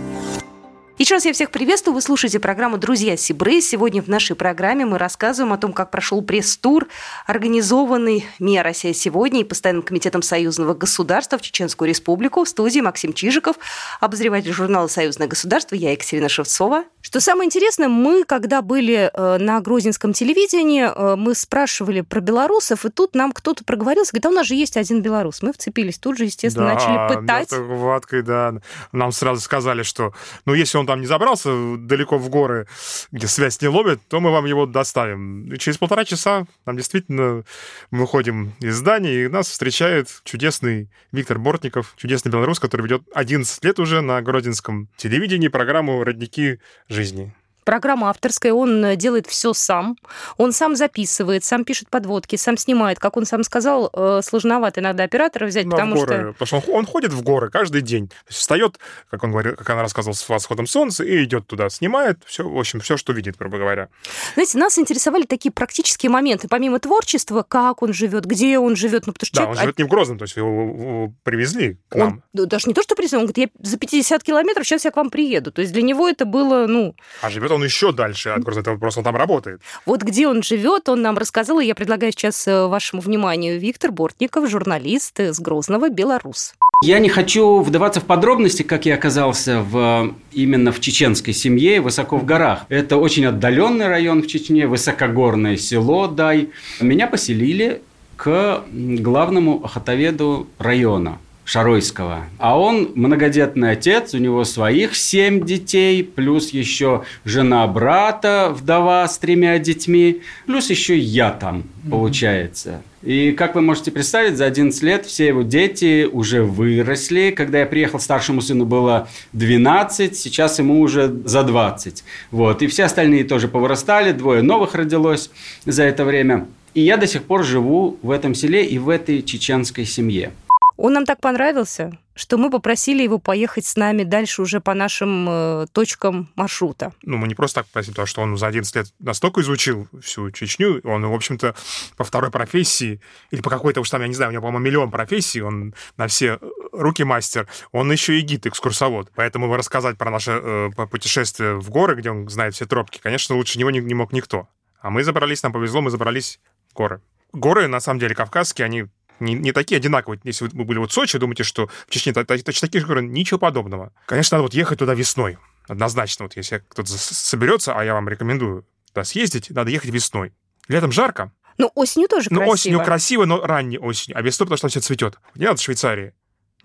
еще 0.99 1.16
раз 1.16 1.26
я 1.26 1.35
всех 1.35 1.50
приветствую. 1.50 1.95
Вы 1.95 2.00
слушаете 2.00 2.40
программу 2.40 2.78
«Друзья 2.78 3.18
Сибры». 3.18 3.61
Сегодня 3.61 4.00
в 4.00 4.09
нашей 4.09 4.35
программе 4.35 4.87
мы 4.87 4.97
рассказываем 4.97 5.52
о 5.52 5.59
том, 5.59 5.75
как 5.75 5.90
прошел 5.90 6.23
пресс-тур, 6.23 6.88
организованный 7.26 8.25
МИА 8.38 8.62
«Россия 8.62 8.95
сегодня» 8.95 9.40
и 9.40 9.45
Постоянным 9.45 9.83
комитетом 9.83 10.23
союзного 10.23 10.73
государства 10.73 11.38
в 11.38 11.42
Чеченскую 11.42 11.90
республику. 11.90 12.45
В 12.45 12.49
студии 12.49 12.80
Максим 12.80 13.12
Чижиков, 13.12 13.56
обозреватель 14.00 14.52
журнала 14.52 14.87
«Союзное 14.87 15.28
государство». 15.28 15.75
Я 15.75 15.92
Екатерина 15.92 16.30
Шевцова. 16.30 16.85
Что 17.06 17.20
самое 17.20 17.46
интересное, 17.46 17.86
мы, 17.86 18.25
когда 18.25 18.62
были 18.62 19.12
э, 19.14 19.38
на 19.38 19.60
грузинском 19.60 20.12
телевидении, 20.12 20.82
э, 20.82 21.14
мы 21.14 21.36
спрашивали 21.36 22.00
про 22.00 22.18
белорусов, 22.18 22.84
и 22.84 22.90
тут 22.90 23.14
нам 23.14 23.30
кто-то 23.30 23.62
проговорился, 23.62 24.10
говорит, 24.10 24.26
а 24.26 24.30
у 24.30 24.32
нас 24.32 24.48
же 24.48 24.56
есть 24.56 24.76
один 24.76 25.02
белорус. 25.02 25.40
Мы 25.40 25.52
вцепились 25.52 25.98
тут 26.00 26.18
же, 26.18 26.25
естественно, 26.25 26.66
да, 26.66 26.75
начали 26.75 27.20
пытать. 27.20 27.52
Ваткой, 27.52 28.22
да. 28.22 28.54
Нам 28.90 29.12
сразу 29.12 29.40
сказали, 29.40 29.84
что, 29.84 30.14
ну, 30.46 30.54
если 30.54 30.78
он 30.78 30.86
там 30.88 31.00
не 31.00 31.06
забрался 31.06 31.76
далеко 31.78 32.18
в 32.18 32.28
горы, 32.28 32.66
где 33.12 33.28
связь 33.28 33.62
не 33.62 33.68
ловит, 33.68 34.00
то 34.08 34.18
мы 34.18 34.32
вам 34.32 34.44
его 34.46 34.66
доставим. 34.66 35.54
И 35.54 35.58
через 35.58 35.78
полтора 35.78 36.04
часа 36.04 36.44
нам 36.66 36.76
действительно 36.76 37.44
мы 37.92 38.00
выходим 38.00 38.52
из 38.58 38.75
здания, 38.75 39.26
и 39.26 39.28
нас 39.28 39.46
встречает 39.48 40.08
чудесный 40.25 40.90
Виктор 41.12 41.38
Бортников, 41.38 41.94
чудесный 41.96 42.32
белорус, 42.32 42.58
который 42.58 42.82
ведет 42.82 43.02
11 43.14 43.64
лет 43.64 43.78
уже 43.78 44.00
на 44.00 44.20
гродинском 44.22 44.88
телевидении 44.96 45.46
программу 45.46 46.02
«Родники 46.02 46.58
жизни». 46.97 47.33
Программа 47.66 48.11
авторская, 48.11 48.52
он 48.52 48.85
э, 48.85 48.94
делает 48.94 49.26
все 49.26 49.52
сам. 49.52 49.96
Он 50.37 50.52
сам 50.52 50.76
записывает, 50.76 51.42
сам 51.42 51.64
пишет 51.64 51.90
подводки, 51.90 52.37
сам 52.37 52.56
снимает. 52.56 53.00
Как 53.00 53.16
он 53.16 53.26
сам 53.26 53.42
сказал, 53.42 53.90
э, 53.92 54.20
сложновато 54.23 54.80
иногда 54.80 55.02
оператора 55.02 55.46
взять, 55.46 55.66
Но 55.66 55.73
потому 55.73 55.96
горы, 55.96 56.06
что... 56.06 56.32
Потому 56.38 56.62
что 56.62 56.73
он, 56.73 56.87
ходит 56.87 57.12
в 57.12 57.23
горы 57.23 57.50
каждый 57.50 57.82
день. 57.82 58.08
Встает, 58.28 58.78
как 59.11 59.25
он 59.25 59.32
говорит, 59.32 59.56
как 59.56 59.68
она 59.68 59.82
рассказывала, 59.82 60.14
с 60.14 60.28
восходом 60.28 60.68
солнца, 60.68 61.02
и 61.02 61.25
идет 61.25 61.49
туда, 61.49 61.68
снимает 61.68 62.20
все, 62.25 62.49
в 62.49 62.56
общем, 62.56 62.78
все, 62.78 62.96
что 62.96 63.12
видит, 63.12 63.37
грубо 63.37 63.58
говоря. 63.58 63.88
Знаете, 64.35 64.58
нас 64.58 64.78
интересовали 64.78 65.25
такие 65.25 65.50
практические 65.50 66.11
моменты. 66.11 66.46
Помимо 66.46 66.78
творчества, 66.78 67.44
как 67.46 67.82
он 67.82 67.92
живет, 67.92 68.26
где 68.26 68.61
он 68.61 68.76
живет. 68.76 69.08
Ну, 69.08 69.12
потому 69.12 69.26
что 69.26 69.37
да, 69.38 69.42
человек... 69.42 69.58
он 69.58 69.62
живет 69.62 69.78
не 69.78 69.85
в 69.85 69.88
Грозном, 69.88 70.18
то 70.18 70.23
есть 70.23 70.37
его 70.37 71.12
привезли 71.25 71.78
к 71.88 71.96
нам. 71.96 72.23
Он, 72.32 72.46
даже 72.46 72.68
не 72.68 72.75
то, 72.75 72.82
что 72.82 72.94
привезли, 72.94 73.18
он 73.18 73.25
говорит, 73.25 73.50
я 73.52 73.68
за 73.68 73.76
50 73.76 74.23
километров 74.23 74.64
сейчас 74.64 74.85
я 74.85 74.92
к 74.92 74.96
вам 74.96 75.11
приеду. 75.11 75.50
То 75.50 75.62
есть 75.62 75.73
для 75.73 75.82
него 75.82 76.08
это 76.08 76.26
было, 76.26 76.68
ну... 76.68 76.94
А 77.23 77.28
живет 77.28 77.50
он 77.55 77.55
еще 77.64 77.92
дальше 77.92 78.30
от 78.30 78.42
Грозного, 78.42 78.75
это 78.75 78.80
просто 78.80 79.00
он 79.00 79.04
там 79.04 79.16
работает. 79.16 79.60
Вот 79.84 80.02
где 80.02 80.28
он 80.28 80.42
живет, 80.42 80.88
он 80.88 81.02
нам 81.02 81.18
рассказал, 81.18 81.60
и 81.60 81.66
я 81.66 81.75
предлагаю 81.75 82.12
сейчас 82.12 82.46
э, 82.46 82.66
вашему 82.66 83.02
вниманию 83.02 83.58
Виктор 83.58 83.90
Бортников, 83.90 84.48
журналист 84.48 85.20
из 85.20 85.38
Грозного, 85.40 85.88
белорус. 85.88 86.54
Я 86.82 86.98
не 86.98 87.08
хочу 87.08 87.60
вдаваться 87.60 88.00
в 88.00 88.04
подробности, 88.04 88.62
как 88.62 88.84
я 88.84 88.94
оказался 88.94 89.60
в, 89.60 90.14
именно 90.32 90.72
в 90.72 90.80
чеченской 90.80 91.32
семье, 91.32 91.80
высоко 91.80 92.18
в 92.18 92.25
горах. 92.25 92.66
Это 92.68 92.98
очень 92.98 93.25
отдаленный 93.26 93.88
район 93.88 94.22
в 94.22 94.26
Чечне, 94.26 94.66
высокогорное 94.66 95.56
село 95.56 96.06
Дай. 96.06 96.50
Меня 96.80 97.06
поселили 97.06 97.80
к 98.16 98.64
главному 98.72 99.64
охотоведу 99.64 100.48
района. 100.58 101.18
Шаройского. 101.47 102.25
А 102.38 102.59
он 102.59 102.91
многодетный 102.97 103.71
отец, 103.71 104.15
у 104.15 104.19
него 104.19 104.43
своих 104.43 104.97
семь 104.97 105.45
детей, 105.45 106.03
плюс 106.03 106.50
еще 106.50 107.05
жена 107.25 107.67
брата, 107.69 108.53
вдова 108.55 109.07
с 109.07 109.17
тремя 109.19 109.59
детьми, 109.61 110.23
плюс 110.47 110.71
еще 110.71 110.99
я 110.99 111.31
там, 111.31 111.62
получается. 111.88 112.83
И 113.05 113.31
как 113.31 113.55
вы 113.55 113.61
можете 113.61 113.93
представить, 113.93 114.37
за 114.37 114.47
11 114.47 114.83
лет 114.83 115.07
все 115.07 115.29
его 115.29 115.43
дети 115.43 116.09
уже 116.11 116.43
выросли. 116.43 117.31
Когда 117.31 117.61
я 117.61 117.67
приехал, 117.67 118.00
старшему 118.00 118.41
сыну 118.41 118.65
было 118.65 119.07
12, 119.33 120.17
сейчас 120.17 120.59
ему 120.59 120.81
уже 120.81 121.15
за 121.25 121.45
20. 121.45 122.03
Вот. 122.33 122.62
И 122.62 122.67
все 122.67 122.85
остальные 122.85 123.23
тоже 123.23 123.47
повырастали, 123.47 124.11
двое 124.11 124.43
новых 124.43 124.75
родилось 124.75 125.31
за 125.65 125.85
это 125.85 126.05
время. 126.05 126.49
И 126.75 126.81
я 126.81 126.97
до 126.97 127.07
сих 127.07 127.23
пор 127.23 127.45
живу 127.45 127.97
в 128.03 128.11
этом 128.11 128.35
селе 128.35 128.67
и 128.67 128.79
в 128.79 128.88
этой 128.88 129.23
чеченской 129.23 129.85
семье. 129.85 130.33
Он 130.76 130.92
нам 130.92 131.06
так 131.06 131.21
понравился, 131.21 131.97
что 132.14 132.37
мы 132.37 132.50
попросили 132.50 133.02
его 133.02 133.18
поехать 133.18 133.64
с 133.64 133.76
нами 133.76 134.02
дальше 134.02 134.42
уже 134.42 134.61
по 134.61 134.75
нашим 134.75 135.26
э, 135.28 135.66
точкам 135.73 136.28
маршрута. 136.35 136.92
Ну, 137.02 137.16
мы 137.16 137.28
не 137.28 137.35
просто 137.35 137.61
так 137.61 137.66
попросили, 137.66 137.92
потому 137.92 138.06
что 138.06 138.21
он 138.23 138.37
за 138.37 138.47
11 138.47 138.76
лет 138.76 138.87
настолько 138.99 139.40
изучил 139.40 139.88
всю 140.02 140.30
Чечню, 140.30 140.80
он, 140.85 141.06
в 141.06 141.14
общем-то, 141.14 141.54
по 141.97 142.04
второй 142.04 142.30
профессии, 142.30 143.00
или 143.30 143.40
по 143.40 143.50
какой-то 143.50 143.80
уж 143.80 143.88
там, 143.88 144.02
я 144.02 144.09
не 144.09 144.14
знаю, 144.14 144.30
у 144.30 144.33
него, 144.33 144.42
по-моему, 144.42 144.64
миллион 144.64 144.90
профессий, 144.90 145.40
он 145.40 145.75
на 145.97 146.09
все 146.09 146.38
руки 146.73 147.04
мастер, 147.04 147.49
он 147.73 147.90
еще 147.90 148.18
и 148.18 148.21
гид, 148.21 148.47
экскурсовод. 148.47 149.11
Поэтому 149.14 149.54
рассказать 149.56 149.97
про 149.97 150.11
наше 150.11 150.33
э, 150.33 150.71
путешествие 150.90 151.54
в 151.54 151.71
горы, 151.71 151.97
где 151.97 152.11
он 152.11 152.28
знает 152.28 152.54
все 152.54 152.66
тропки, 152.66 152.99
конечно, 153.02 153.35
лучше 153.35 153.59
него 153.59 153.71
не, 153.71 153.80
не 153.80 153.95
мог 153.95 154.12
никто. 154.12 154.49
А 154.80 154.90
мы 154.90 155.04
забрались, 155.04 155.42
нам 155.42 155.52
повезло, 155.52 155.80
мы 155.80 155.90
забрались 155.90 156.38
в 156.71 156.75
горы. 156.75 157.00
Горы, 157.33 157.66
на 157.66 157.80
самом 157.80 157.99
деле, 157.99 158.14
кавказские, 158.14 158.66
они 158.66 158.87
не, 159.20 159.35
не 159.35 159.52
такие 159.52 159.76
одинаковые. 159.76 160.20
Если 160.25 160.46
вы 160.46 160.64
были 160.64 160.78
вот 160.78 160.90
в 160.90 160.94
Сочи, 160.94 161.18
думаете, 161.18 161.42
что 161.42 161.68
в 161.87 161.90
Чечне 161.90 162.12
точно 162.12 162.52
такие 162.52 162.80
же 162.80 162.87
горы, 162.87 163.02
ничего 163.02 163.38
подобного. 163.38 163.92
Конечно, 164.06 164.37
надо 164.37 164.42
вот 164.44 164.54
ехать 164.54 164.78
туда 164.78 164.94
весной. 164.94 165.38
Однозначно, 165.68 166.25
вот 166.26 166.37
если 166.37 166.62
кто-то 166.68 166.90
соберется, 166.90 167.75
а 167.75 167.85
я 167.85 167.94
вам 167.94 168.08
рекомендую 168.08 168.66
туда 168.92 169.04
съездить, 169.04 169.50
надо 169.50 169.70
ехать 169.70 169.90
весной. 169.90 170.32
Летом 170.68 170.92
жарко. 170.92 171.32
Ну, 171.58 171.70
осенью 171.75 172.08
тоже 172.08 172.28
ну, 172.30 172.38
красиво. 172.38 172.52
осенью 172.52 172.85
красиво, 172.85 173.25
но 173.25 173.40
ранней 173.40 173.78
осенью. 173.78 174.18
А 174.18 174.23
весной, 174.23 174.46
потому 174.46 174.58
что 174.58 174.64
там 174.64 174.70
все 174.70 174.80
цветет. 174.80 175.18
Не 175.35 175.46
надо 175.46 175.58
в 175.58 175.62
Швейцарии. 175.62 176.12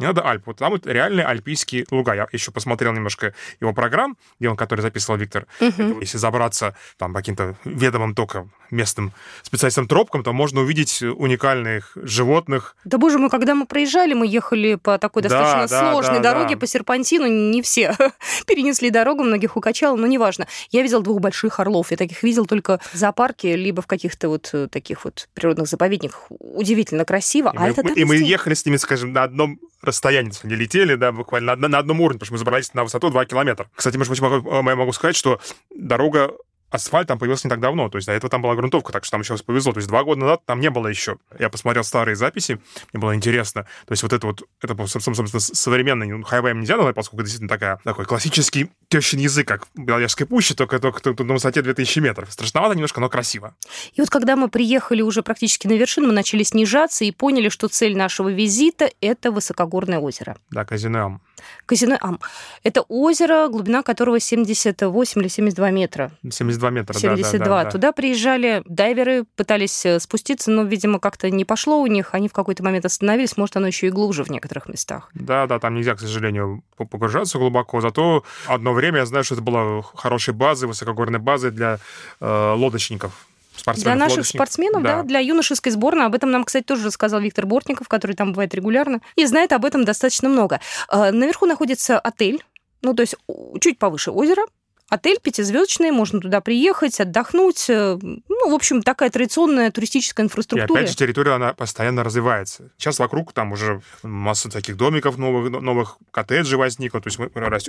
Не 0.02 0.08
надо 0.08 0.22
Альп. 0.22 0.44
Вот 0.48 0.58
там 0.58 0.72
вот 0.72 0.86
реальные 0.86 1.26
альпийские 1.26 1.86
луга. 1.92 2.14
Я 2.14 2.28
еще 2.32 2.52
посмотрел 2.52 2.94
немножко 2.94 3.34
его 3.60 3.74
программ, 3.74 4.18
где 4.40 4.50
он, 4.50 4.56
который 4.56 4.82
записывал 4.82 5.18
Виктор. 5.18 5.48
Угу. 5.60 6.02
Если 6.02 6.18
забраться 6.18 6.76
там 6.98 7.14
по 7.14 7.20
каким-то 7.20 7.56
ведомым 7.66 8.16
только 8.16 8.48
местным 8.72 9.12
специалистам 9.44 9.88
тропкам, 9.88 10.24
то 10.24 10.34
можно 10.34 10.62
увидеть 10.62 11.02
уникальных 11.02 11.92
животных. 11.96 12.76
Да 12.86 12.98
боже 12.98 13.20
мой, 13.20 13.30
когда 13.30 13.54
мы 13.54 13.66
проезжали, 13.66 14.14
мы 14.14 14.26
ехали 14.28 14.76
по 14.76 14.98
такой 14.98 15.22
достаточно 15.22 15.68
да, 15.68 15.92
сложной 15.92 16.20
да, 16.22 16.32
дороге, 16.32 16.56
да. 16.56 16.60
по 16.60 16.68
серпантину. 16.68 17.28
Не 17.28 17.62
все 17.62 17.96
перенесли 18.48 18.90
дорогу, 18.90 19.24
многих 19.24 19.58
укачало, 19.58 19.96
но 19.98 20.08
неважно. 20.08 20.48
Я 20.72 20.82
видел 20.82 21.02
двух 21.02 21.20
больших 21.20 21.60
орлов. 21.60 21.92
Я 21.92 21.98
таких 21.98 22.24
видел 22.24 22.46
только 22.46 22.80
в 22.94 22.98
зоопарке, 22.98 23.56
либо 23.56 23.82
в 23.82 23.88
каких-то 23.88 24.30
вот 24.30 24.50
э, 24.54 24.68
таких 24.68 25.06
вот 25.06 25.28
природных 25.34 25.68
заповедниках. 25.68 26.26
Удивительно 26.30 27.06
красиво. 27.06 27.52
И 27.54 27.58
а 27.58 27.62
мы, 27.62 27.68
это 27.68 27.82
и 27.94 28.04
мы 28.06 28.16
ехали 28.16 28.54
с 28.54 28.66
ними, 28.66 28.78
скажем, 28.78 29.14
на 29.14 29.24
одном 29.24 29.60
расстояние 29.82 30.34
не 30.44 30.56
летели, 30.56 30.96
да, 30.96 31.12
буквально 31.12 31.56
на, 31.56 31.68
на 31.68 31.78
одном 31.80 32.02
уровне, 32.02 32.20
потому 32.20 32.28
что 32.28 32.34
мы 32.34 32.40
забрались 32.40 32.74
на 32.74 32.84
высоту 32.84 33.10
2 33.10 33.26
километра. 33.26 33.70
Кстати, 33.76 33.98
может 33.98 34.12
быть, 34.12 34.22
могу, 34.22 34.54
я 34.54 34.76
могу 34.76 34.92
сказать, 34.94 35.16
что 35.16 35.40
дорога 35.76 36.34
асфальт 36.72 37.08
там 37.08 37.20
появился 37.20 37.48
не 37.48 37.50
так 37.50 37.60
давно, 37.60 37.90
то 37.90 37.98
есть 37.98 38.08
до 38.08 38.14
этого 38.14 38.30
там 38.30 38.42
была 38.42 38.56
грунтовка, 38.56 38.92
так 38.92 39.04
что 39.04 39.12
там 39.12 39.22
еще 39.22 39.38
повезло. 39.38 39.74
То 39.74 39.80
есть 39.80 39.90
два 39.90 40.04
года 40.04 40.22
назад 40.22 40.42
там 40.46 40.60
не 40.60 40.70
было 40.70 40.88
еще. 40.88 41.18
Я 41.38 41.50
посмотрел 41.50 41.84
старые 41.84 42.16
записи, 42.16 42.60
мне 42.94 43.02
было 43.02 43.16
интересно. 43.16 43.64
То 43.86 43.92
есть 43.92 44.04
вот 44.04 44.14
это 44.14 44.28
вот, 44.28 44.44
это, 44.62 44.88
собственно, 44.88 45.28
современный, 45.40 46.08
ну, 46.08 46.24
хайвеем 46.24 46.62
нельзя 46.62 46.78
назвать, 46.78 46.96
поскольку 46.96 47.22
это 47.22 47.26
действительно 47.26 47.50
такая, 47.50 47.80
такой 47.84 48.06
классический 48.06 48.72
тещин 48.88 49.20
язык, 49.20 49.48
как 49.48 49.68
в 49.76 49.80
Беловежской 49.80 50.26
пуще, 50.26 50.54
только, 50.54 50.80
только, 50.80 51.02
только 51.02 51.24
на 51.24 51.34
высоте 51.34 51.62
2000 51.62 52.00
метров. 52.00 52.32
Страшновато 52.32 52.76
немножко, 52.76 53.00
но 53.00 53.10
красиво. 53.10 53.56
И 53.94 54.02
вот 54.02 54.10
когда 54.10 54.36
мы 54.36 54.50
приехали 54.50 55.02
уже 55.02 55.24
практически 55.24 55.68
на 55.68 55.74
вершину, 55.74 56.08
мы 56.08 56.14
начали 56.14 56.44
снижаться 56.44 57.06
и 57.06 57.12
поняли, 57.12 57.50
что 57.50 57.68
цель 57.68 57.98
нашего 57.98 58.30
визита— 58.30 58.90
это 59.02 59.32
высокогорное 59.32 60.00
озеро. 60.00 60.38
Да, 60.50 60.66
Казинеам. 60.66 61.22
Казинеам. 61.66 62.20
Это 62.64 62.82
озеро, 62.82 63.48
глубина 63.48 63.84
которого 63.84 64.20
78 64.20 65.22
или 65.22 65.28
72 65.28 65.72
метра. 65.72 66.12
72 66.30 66.61
метра, 66.70 66.94
72. 66.94 67.40
да, 67.40 67.46
да, 67.46 67.64
да. 67.64 67.72
Туда 67.72 67.92
приезжали 67.92 68.64
дайверы, 68.66 69.26
пытались 69.36 69.86
э, 69.86 70.00
спуститься, 70.00 70.52
но, 70.52 70.64
видимо, 70.64 71.00
как-то 71.00 71.30
не 71.30 71.46
пошло 71.46 71.82
у 71.82 71.88
них. 71.88 72.14
Они 72.14 72.28
в 72.28 72.34
какой-то 72.34 72.64
момент 72.64 72.86
остановились. 72.86 73.38
Может, 73.38 73.58
оно 73.58 73.68
еще 73.68 73.88
и 73.88 73.90
глубже 73.90 74.24
в 74.24 74.30
некоторых 74.30 74.68
местах. 74.68 75.10
Да, 75.14 75.48
да, 75.48 75.60
там 75.60 75.76
нельзя, 75.76 75.96
к 75.96 76.00
сожалению, 76.00 76.64
погружаться 76.78 77.38
глубоко. 77.38 77.82
Зато 77.82 78.24
одно 78.48 78.74
время 78.74 79.00
я 79.00 79.06
знаю, 79.06 79.24
что 79.24 79.36
это 79.36 79.44
была 79.44 79.82
хорошей 79.96 80.34
базой, 80.34 80.68
высокогорной 80.68 81.20
базой 81.20 81.52
для 81.52 81.80
э, 82.20 82.54
лодочников 82.56 83.28
для 83.76 83.96
наших 83.96 84.26
спортсменов, 84.26 84.82
да. 84.84 84.98
да, 84.98 85.04
для 85.04 85.20
юношеской 85.20 85.72
сборной. 85.72 86.06
Об 86.06 86.16
этом 86.16 86.32
нам, 86.32 86.44
кстати, 86.44 86.64
тоже 86.64 86.88
рассказал 86.88 87.20
Виктор 87.20 87.46
Бортников, 87.46 87.88
который 87.88 88.16
там 88.16 88.32
бывает 88.32 88.54
регулярно, 88.54 89.02
и 89.16 89.26
знает 89.26 89.52
об 89.54 89.66
этом 89.66 89.84
достаточно 89.84 90.30
много. 90.30 90.60
Э, 90.90 91.12
наверху 91.12 91.46
находится 91.46 92.00
отель, 92.00 92.44
ну, 92.82 92.94
то 92.94 93.02
есть 93.02 93.16
чуть 93.60 93.78
повыше 93.78 94.12
озера, 94.12 94.44
Отель 94.92 95.22
пятизвездочный, 95.22 95.90
можно 95.90 96.20
туда 96.20 96.42
приехать, 96.42 97.00
отдохнуть. 97.00 97.70
Э, 97.70 97.98
ну, 98.02 98.50
в 98.50 98.54
общем, 98.54 98.82
такая 98.82 99.10
традиционная 99.10 99.72
туристическая 99.72 100.26
инфраструктура. 100.26 100.78
И 100.78 100.84
опять 100.84 100.92
же, 100.92 100.98
территория, 100.98 101.32
она 101.32 101.54
постоянно 101.54 102.04
развивается. 102.04 102.74
Сейчас 102.78 103.00
вокруг 103.00 103.32
там 103.32 103.54
уже 103.54 103.82
масса 104.04 104.50
таких 104.50 104.76
домиков 104.76 105.18
новых, 105.18 105.50
новых 105.62 105.98
коттеджей 106.12 106.58
возникло, 106.58 107.00
то 107.00 107.08
есть 107.08 107.18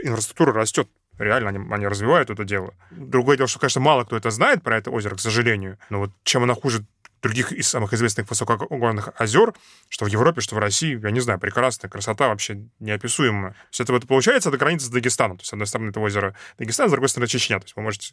инфраструктура 0.03 0.53
растет. 0.53 0.89
Реально 1.17 1.51
они, 1.51 1.61
они 1.71 1.87
развивают 1.87 2.29
это 2.31 2.43
дело. 2.43 2.75
Другое 2.91 3.37
дело, 3.37 3.47
что, 3.47 3.61
конечно, 3.61 3.81
мало 3.81 4.03
кто 4.03 4.17
это 4.17 4.33
знает 4.33 4.65
про 4.65 4.77
это 4.77 4.91
озеро, 4.91 5.15
к 5.15 5.21
сожалению. 5.21 5.79
Но 5.91 6.01
вот 6.01 6.11
чем 6.25 6.43
оно 6.43 6.57
хуже 6.57 6.85
других 7.23 7.53
из 7.53 7.69
самых 7.69 7.93
известных 7.93 8.29
высокогорных 8.29 9.11
озер, 9.17 9.55
что 9.89 10.05
в 10.05 10.09
Европе, 10.09 10.41
что 10.41 10.57
в 10.57 10.59
России, 10.59 11.01
я 11.01 11.11
не 11.11 11.21
знаю, 11.21 11.39
прекрасная 11.39 11.89
красота 11.89 12.29
вообще 12.29 12.65
неописуемая. 12.81 13.55
Все 13.71 13.85
это 13.85 13.93
вот 13.93 14.07
получается 14.07 14.51
до 14.51 14.59
границы 14.59 14.87
с 14.87 14.89
Дагестаном. 14.89 15.37
То 15.37 15.43
есть, 15.43 15.51
с 15.51 15.53
одной 15.53 15.67
стороны, 15.67 15.91
это 15.91 16.01
озеро 16.01 16.35
Дагестан, 16.59 16.89
с 16.89 16.91
другой 16.91 17.09
стороны, 17.09 17.29
Чечня. 17.29 17.59
То 17.61 17.65
есть 17.65 17.77
вы 17.77 17.83
можете 17.83 18.13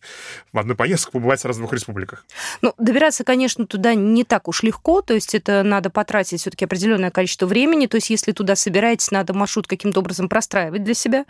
в 0.54 0.60
одной 0.60 0.76
поездке 0.76 1.12
побывать 1.12 1.40
сразу 1.40 1.58
в 1.58 1.62
двух 1.62 1.74
республиках. 1.74 2.26
Ну, 2.62 2.74
добираться, 2.78 3.24
конечно, 3.24 3.66
туда 3.66 3.96
не 3.96 4.24
так 4.24 4.48
уж 4.48 4.64
легко, 4.64 5.02
то 5.02 5.14
есть 5.14 5.34
это 5.34 5.64
надо 5.64 5.90
потратить 5.90 6.42
все-таки 6.42 6.66
определенное 6.66 7.10
количество 7.10 7.48
времени, 7.48 7.88
то 7.88 7.98
есть 7.98 8.10
если 8.10 8.32
туда 8.32 8.56
собираетесь, 8.56 9.12
надо 9.12 9.34
маршрут 9.34 9.68
каким-то 9.68 10.02
образом 10.02 10.30
простраивать 10.30 10.84
для 10.84 10.94
себя. 10.94 11.26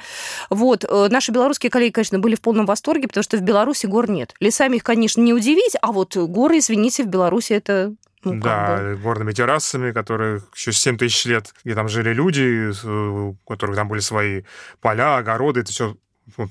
Вот. 0.50 0.84
Э, 0.84 1.08
наши 1.10 1.32
белорусские 1.32 1.70
коллеги, 1.70 1.94
конечно, 1.94 2.20
были 2.20 2.36
в 2.36 2.42
полном 2.42 2.66
восторге, 2.66 3.08
потому 3.08 3.24
что 3.24 3.38
в 3.38 3.42
Беларуси 3.42 3.86
гор 3.86 4.10
нет. 4.10 4.36
Лесами 4.40 4.78
их, 4.78 4.84
конечно, 4.84 5.22
не 5.22 5.34
удивить, 5.34 5.76
а 5.82 5.92
вот 5.92 6.18
горы, 6.18 6.60
извините, 6.60 7.04
в 7.04 7.08
Беларуси 7.08 7.54
это 7.54 7.69
это 7.70 7.96
ну, 8.24 8.40
да, 8.42 8.96
горными 8.96 9.32
террасами, 9.32 9.92
которые 9.92 10.42
еще 10.54 10.74
7 10.74 10.98
тысяч 10.98 11.26
лет, 11.26 11.54
где 11.64 11.74
там 11.74 11.88
жили 11.88 12.12
люди, 12.12 12.72
у 12.86 13.36
которых 13.48 13.76
там 13.76 13.88
были 13.88 14.00
свои 14.00 14.44
поля, 14.82 15.18
огороды, 15.18 15.62
это 15.62 15.72
все 15.72 15.96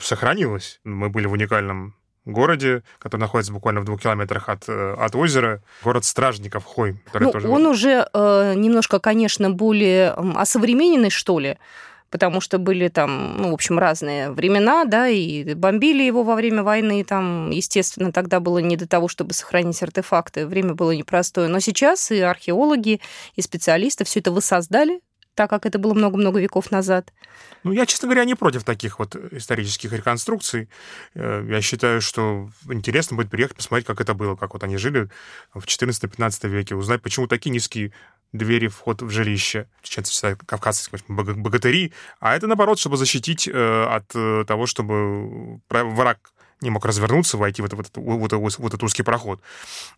сохранилось. 0.00 0.81
Мы 0.85 1.11
были 1.11 1.26
в 1.26 1.33
уникальном 1.33 1.94
городе, 2.24 2.83
который 2.98 3.22
находится 3.22 3.52
буквально 3.52 3.81
в 3.81 3.85
двух 3.85 4.02
километрах 4.02 4.48
от, 4.48 4.68
э, 4.68 4.94
от 4.98 5.14
озера, 5.14 5.62
город 5.83 6.04
Стражников 6.04 6.64
Хой. 6.64 7.00
ну, 7.14 7.33
тоже... 7.33 7.48
Он 7.48 7.66
уже 7.66 8.07
э, 8.12 8.54
немножко, 8.54 8.98
конечно, 8.98 9.50
более 9.50 10.11
осовремененный, 10.11 11.11
что 11.11 11.38
ли, 11.38 11.59
потому 12.10 12.40
что 12.40 12.58
были 12.58 12.88
там, 12.88 13.36
ну, 13.36 13.50
в 13.50 13.54
общем, 13.54 13.78
разные 13.78 14.30
времена, 14.30 14.84
да, 14.84 15.08
и 15.08 15.54
бомбили 15.54 16.02
его 16.02 16.22
во 16.22 16.34
время 16.34 16.62
войны, 16.62 17.04
там, 17.04 17.50
естественно, 17.50 18.12
тогда 18.12 18.40
было 18.40 18.58
не 18.58 18.76
до 18.76 18.86
того, 18.86 19.08
чтобы 19.08 19.34
сохранить 19.34 19.82
артефакты, 19.82 20.46
время 20.46 20.74
было 20.74 20.92
непростое. 20.92 21.48
Но 21.48 21.60
сейчас 21.60 22.10
и 22.10 22.20
археологи, 22.20 23.00
и 23.34 23.42
специалисты 23.42 24.04
все 24.04 24.20
это 24.20 24.32
воссоздали, 24.32 25.00
так 25.38 25.50
как 25.50 25.66
это 25.66 25.78
было 25.78 25.94
много-много 25.94 26.40
веков 26.40 26.72
назад. 26.72 27.12
Ну, 27.62 27.70
я, 27.70 27.86
честно 27.86 28.08
говоря, 28.08 28.24
не 28.24 28.34
против 28.34 28.64
таких 28.64 28.98
вот 28.98 29.14
исторических 29.14 29.92
реконструкций. 29.92 30.68
Э, 31.14 31.46
я 31.48 31.60
считаю, 31.60 32.00
что 32.00 32.50
интересно 32.68 33.16
будет 33.16 33.30
приехать, 33.30 33.56
посмотреть, 33.56 33.86
как 33.86 34.00
это 34.00 34.14
было, 34.14 34.34
как 34.34 34.54
вот 34.54 34.64
они 34.64 34.76
жили 34.78 35.08
в 35.54 35.64
14-15 35.64 36.48
веке, 36.48 36.74
узнать, 36.74 37.02
почему 37.02 37.28
такие 37.28 37.50
низкие 37.50 37.92
двери 38.32 38.68
вход 38.68 39.02
в 39.02 39.10
жилище. 39.10 39.68
Сейчас 39.82 40.08
всегда 40.08 40.36
кавказцы 40.46 40.90
богатыри. 41.08 41.92
А 42.20 42.36
это, 42.36 42.46
наоборот, 42.46 42.78
чтобы 42.78 42.96
защитить 42.96 43.48
э, 43.48 43.84
от 43.84 44.10
э, 44.14 44.44
того, 44.46 44.66
чтобы 44.66 45.60
враг 45.70 46.32
не 46.60 46.70
мог 46.70 46.84
развернуться, 46.84 47.36
войти 47.36 47.62
в, 47.62 47.64
это, 47.64 47.76
в, 47.76 47.80
этот, 47.80 47.96
в, 47.96 48.24
этот, 48.24 48.58
в 48.58 48.66
этот 48.66 48.82
узкий 48.82 49.02
проход, 49.02 49.40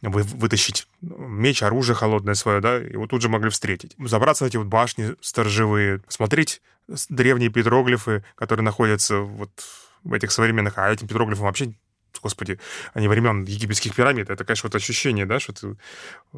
вы, 0.03 0.23
вытащить 0.23 0.87
меч, 1.01 1.63
оружие 1.63 1.97
холодное 1.97 2.35
свое, 2.35 2.61
да, 2.61 2.79
и 2.79 2.97
вот 2.97 3.11
тут 3.11 3.23
же 3.23 3.29
могли 3.29 3.51
встретить. 3.51 3.95
Забраться 3.99 4.45
в 4.45 4.49
эти 4.49 4.57
вот 4.57 4.67
башни 4.67 5.15
сторожевые, 5.21 6.03
смотреть 6.09 6.61
древние 7.09 7.51
петроглифы, 7.51 8.25
которые 8.35 8.65
находятся 8.65 9.21
вот 9.21 9.51
в 10.05 10.13
этих 10.13 10.33
современных, 10.33 10.77
а 10.77 10.93
этим 10.93 11.09
петроглифам 11.09 11.47
вообще 11.47 11.73
господи, 12.23 12.59
они 12.95 13.09
времен 13.09 13.45
египетских 13.45 13.95
пирамид. 13.95 14.31
Это, 14.31 14.45
конечно, 14.45 14.69
вот 14.69 14.75
ощущение, 14.75 15.27
да, 15.27 15.41
что 15.41 15.53
ты 15.53 15.77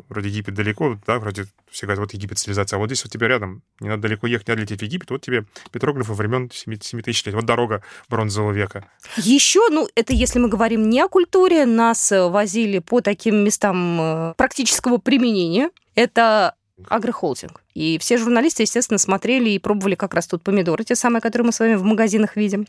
вроде 0.09 0.29
Египет 0.29 0.55
далеко, 0.55 0.99
да, 1.07 1.19
вроде 1.19 1.47
все 1.71 1.87
говорят, 1.87 2.01
вот 2.01 2.15
Египет 2.15 2.39
цивилизация, 2.39 2.77
а 2.77 2.81
вот 2.81 2.87
здесь 2.87 3.05
вот 3.05 3.13
тебе 3.13 3.29
рядом, 3.29 3.63
не 3.81 3.89
надо 3.89 4.03
далеко 4.03 4.27
ехать, 4.27 4.49
не 4.49 4.53
надо 4.53 4.63
лететь 4.63 4.81
в 4.81 4.85
Египет, 4.85 5.11
вот 5.11 5.23
тебе 5.23 5.45
петроглифы 5.71 6.13
времен 6.13 6.51
7, 6.51 6.79
7 6.81 7.03
тысяч 7.03 7.25
лет, 7.25 7.35
вот 7.35 7.45
дорога 7.45 7.83
бронзового 8.09 8.53
века. 8.53 8.87
Еще, 9.17 9.69
ну, 9.71 9.89
это 9.95 10.13
если 10.13 10.39
мы 10.39 10.49
говорим 10.49 10.89
не 10.89 11.01
о 11.01 11.09
культуре, 11.09 11.67
нас 11.67 12.13
возили 12.13 12.79
по 12.79 13.01
таким 13.01 13.45
местам 13.45 14.01
э, 14.01 14.35
практического 14.37 14.99
применения. 14.99 15.71
Это 15.95 16.55
агрохолдинг. 16.89 17.63
И 17.75 17.99
все 17.99 18.19
журналисты, 18.19 18.63
естественно, 18.65 18.99
смотрели 18.99 19.51
и 19.51 19.59
пробовали 19.59 19.95
как 19.95 20.15
раз 20.15 20.27
тут 20.27 20.43
помидоры, 20.43 20.85
те 20.85 20.95
самые, 20.95 21.21
которые 21.21 21.47
мы 21.47 21.53
с 21.53 21.61
вами 21.61 21.75
в 21.75 21.83
магазинах 21.83 22.37
видим. 22.37 22.67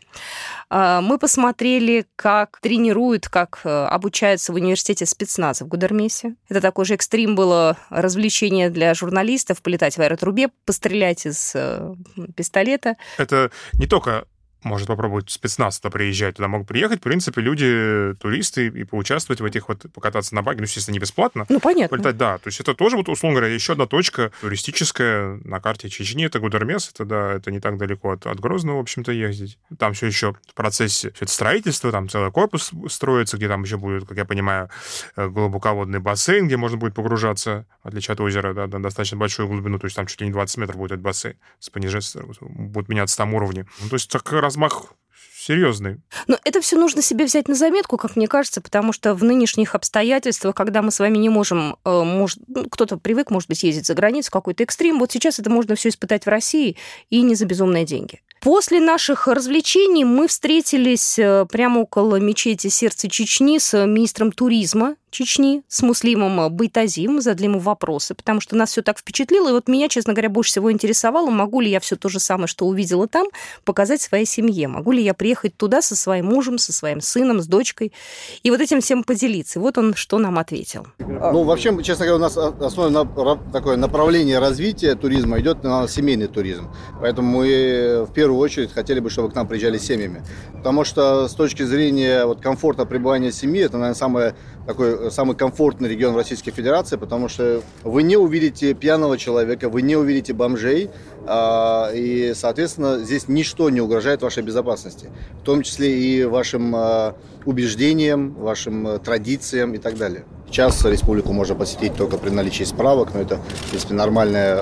А, 0.69 1.01
мы 1.01 1.17
посмотрели, 1.17 2.05
как 2.15 2.59
тренируют, 2.61 3.27
как 3.27 3.61
э, 3.63 3.69
обучаются 3.69 4.53
в 4.53 4.55
университете 4.55 5.05
спецназа 5.05 5.65
в 5.65 5.67
Гудермесе. 5.67 6.35
Это 6.49 6.61
такой 6.61 6.85
же 6.85 6.93
экстрим 6.93 7.35
было 7.35 7.77
развлечение 7.89 8.69
для 8.69 8.93
журналистов, 8.93 9.61
полетать 9.61 9.97
в 9.97 10.01
аэротрубе, 10.01 10.49
пострелять 10.65 11.25
из 11.25 11.51
э, 11.55 11.93
пистолета. 12.35 12.95
Это 13.17 13.51
не 13.73 13.87
только 13.87 14.25
может 14.63 14.87
попробовать 14.87 15.29
спецназ 15.29 15.79
туда 15.79 15.91
приезжать, 15.91 16.35
туда 16.35 16.47
могут 16.47 16.67
приехать, 16.67 16.99
в 16.99 17.03
принципе, 17.03 17.41
люди, 17.41 18.15
туристы, 18.19 18.67
и 18.67 18.83
поучаствовать 18.83 19.41
в 19.41 19.45
этих 19.45 19.67
вот, 19.69 19.85
покататься 19.93 20.35
на 20.35 20.41
баге, 20.41 20.59
ну, 20.59 20.63
естественно, 20.63 20.93
не 20.93 20.99
бесплатно. 20.99 21.45
Ну, 21.49 21.59
понятно. 21.59 21.97
Полетать, 21.97 22.17
да. 22.17 22.37
То 22.37 22.47
есть 22.47 22.59
это 22.59 22.73
тоже, 22.73 22.97
вот, 22.97 23.09
условно 23.09 23.39
говоря, 23.39 23.53
еще 23.53 23.73
одна 23.73 23.85
точка 23.85 24.31
туристическая 24.41 25.39
на 25.43 25.59
карте 25.59 25.89
Чечни, 25.89 26.25
это 26.25 26.39
Гудермес, 26.39 26.89
это, 26.93 27.05
да, 27.05 27.33
это 27.33 27.51
не 27.51 27.59
так 27.59 27.77
далеко 27.77 28.11
от, 28.11 28.25
от 28.25 28.39
Грозного, 28.39 28.77
в 28.77 28.81
общем-то, 28.81 29.11
ездить. 29.11 29.57
Там 29.77 29.93
все 29.93 30.07
еще 30.07 30.33
в 30.47 30.53
процессе 30.53 31.11
все 31.11 31.25
это 31.25 31.31
строительство, 31.31 31.91
там 31.91 32.09
целый 32.09 32.31
корпус 32.31 32.71
строится, 32.89 33.37
где 33.37 33.47
там 33.47 33.63
еще 33.63 33.77
будет, 33.77 34.07
как 34.07 34.17
я 34.17 34.25
понимаю, 34.25 34.69
э, 35.15 35.27
глубоководный 35.27 35.99
бассейн, 35.99 36.47
где 36.47 36.57
можно 36.57 36.77
будет 36.77 36.93
погружаться, 36.93 37.65
в 37.83 37.87
отличие 37.87 38.13
от 38.13 38.21
озера, 38.21 38.53
да, 38.53 38.67
на 38.67 38.81
достаточно 38.81 39.17
большую 39.17 39.47
глубину, 39.47 39.79
то 39.79 39.85
есть 39.85 39.95
там 39.95 40.07
чуть 40.07 40.21
ли 40.21 40.27
не 40.27 40.33
20 40.33 40.57
метров 40.57 40.77
будет 40.77 40.93
этот 40.93 41.03
бассейн, 41.03 41.35
с 41.59 41.69
понижением, 41.69 41.93
будут 42.41 42.89
меняться 42.89 43.17
там 43.17 43.33
уровни. 43.33 43.65
Ну, 43.81 43.89
то 43.89 43.95
есть 43.95 44.09
так 44.09 44.23
размах 44.53 44.93
серьезный. 45.35 45.99
Но 46.27 46.37
это 46.45 46.61
все 46.61 46.77
нужно 46.77 47.01
себе 47.01 47.25
взять 47.25 47.49
на 47.49 47.55
заметку, 47.55 47.97
как 47.97 48.15
мне 48.15 48.27
кажется, 48.27 48.61
потому 48.61 48.93
что 48.93 49.13
в 49.13 49.23
нынешних 49.25 49.75
обстоятельствах, 49.75 50.55
когда 50.55 50.81
мы 50.81 50.89
с 50.89 50.99
вами 50.99 51.17
не 51.17 51.27
можем, 51.27 51.75
э, 51.83 52.03
может, 52.03 52.39
ну, 52.47 52.69
кто-то 52.69 52.97
привык, 52.97 53.29
может 53.29 53.49
быть, 53.49 53.61
ездить 53.63 53.85
за 53.85 53.93
границу, 53.93 54.31
какой-то 54.31 54.63
экстрим, 54.63 54.99
вот 54.99 55.11
сейчас 55.11 55.39
это 55.39 55.49
можно 55.49 55.75
все 55.75 55.89
испытать 55.89 56.25
в 56.25 56.29
России 56.29 56.77
и 57.09 57.21
не 57.21 57.35
за 57.35 57.45
безумные 57.45 57.83
деньги. 57.83 58.21
После 58.43 58.81
наших 58.81 59.27
развлечений 59.27 60.03
мы 60.03 60.27
встретились 60.27 61.17
э, 61.17 61.45
прямо 61.49 61.79
около 61.79 62.17
мечети 62.17 62.67
Сердца 62.67 63.07
Чечни 63.07 63.57
с 63.57 63.85
министром 63.85 64.33
туризма 64.33 64.97
Чечни 65.13 65.61
с 65.67 65.83
Муслимом 65.83 66.51
Байтазим, 66.51 67.21
задали 67.21 67.45
ему 67.45 67.59
вопросы, 67.59 68.15
потому 68.15 68.41
что 68.41 68.55
нас 68.55 68.71
все 68.71 68.81
так 68.81 68.97
впечатлило. 68.97 69.49
И 69.49 69.51
вот 69.51 69.67
меня, 69.67 69.87
честно 69.87 70.13
говоря, 70.13 70.29
больше 70.29 70.49
всего 70.49 70.71
интересовало, 70.71 71.29
могу 71.29 71.61
ли 71.61 71.69
я 71.69 71.79
все 71.79 71.95
то 71.95 72.09
же 72.09 72.19
самое, 72.19 72.47
что 72.47 72.65
увидела 72.65 73.07
там, 73.07 73.27
показать 73.63 74.01
своей 74.01 74.25
семье. 74.25 74.67
Могу 74.67 74.91
ли 74.91 75.03
я 75.03 75.13
приехать 75.13 75.55
туда 75.55 75.83
со 75.83 75.95
своим 75.95 76.25
мужем, 76.25 76.57
со 76.57 76.73
своим 76.73 76.99
сыном, 76.99 77.41
с 77.41 77.47
дочкой, 77.47 77.93
и 78.41 78.49
вот 78.49 78.59
этим 78.59 78.81
всем 78.81 79.03
поделиться. 79.03 79.59
И 79.59 79.61
вот 79.61 79.77
он 79.77 79.93
что 79.93 80.17
нам 80.17 80.39
ответил. 80.39 80.87
Ну, 80.97 81.43
вообще, 81.43 81.71
честно 81.83 82.07
говоря, 82.07 82.15
у 82.15 82.29
нас 82.29 82.35
основное 82.35 83.37
такое 83.51 83.77
направление 83.77 84.39
развития 84.39 84.95
туризма 84.95 85.39
идет 85.39 85.63
на 85.63 85.87
семейный 85.87 86.27
туризм. 86.27 86.73
Поэтому 86.99 87.37
мы 87.37 88.07
в 88.09 88.13
первую 88.13 88.32
очередь 88.39 88.73
хотели 88.73 88.99
бы, 88.99 89.09
чтобы 89.09 89.29
к 89.29 89.35
нам 89.35 89.47
приезжали 89.47 89.77
семьями. 89.77 90.23
Потому 90.53 90.83
что 90.83 91.27
с 91.27 91.33
точки 91.33 91.63
зрения 91.63 92.25
вот, 92.25 92.41
комфорта 92.41 92.85
пребывания 92.85 93.31
семьи, 93.31 93.63
это, 93.63 93.77
наверное, 93.77 93.95
самое 93.95 94.35
такой 94.65 95.11
самый 95.11 95.35
комфортный 95.35 95.89
регион 95.89 96.15
Российской 96.15 96.51
Федерации, 96.51 96.95
потому 96.95 97.27
что 97.27 97.61
вы 97.83 98.03
не 98.03 98.15
увидите 98.15 98.73
пьяного 98.73 99.17
человека, 99.17 99.69
вы 99.69 99.81
не 99.81 99.95
увидите 99.95 100.33
бомжей, 100.33 100.89
а, 101.25 101.91
и, 101.93 102.33
соответственно, 102.33 102.99
здесь 102.99 103.27
ничто 103.27 103.69
не 103.69 103.81
угрожает 103.81 104.21
вашей 104.21 104.43
безопасности, 104.43 105.09
в 105.41 105.43
том 105.43 105.63
числе 105.63 105.99
и 105.99 106.23
вашим 106.23 106.73
а, 106.75 107.15
убеждениям, 107.45 108.33
вашим 108.33 108.87
а, 108.87 108.99
традициям 108.99 109.73
и 109.73 109.77
так 109.77 109.97
далее. 109.97 110.25
Сейчас 110.53 110.85
республику 110.85 111.33
можно 111.33 111.55
посетить 111.55 111.95
только 111.95 112.19
при 112.19 112.29
наличии 112.29 112.63
справок, 112.63 113.15
но 113.15 113.21
это, 113.21 113.37
в 113.37 113.69
принципе, 113.71 113.95
нормальная 113.95 114.61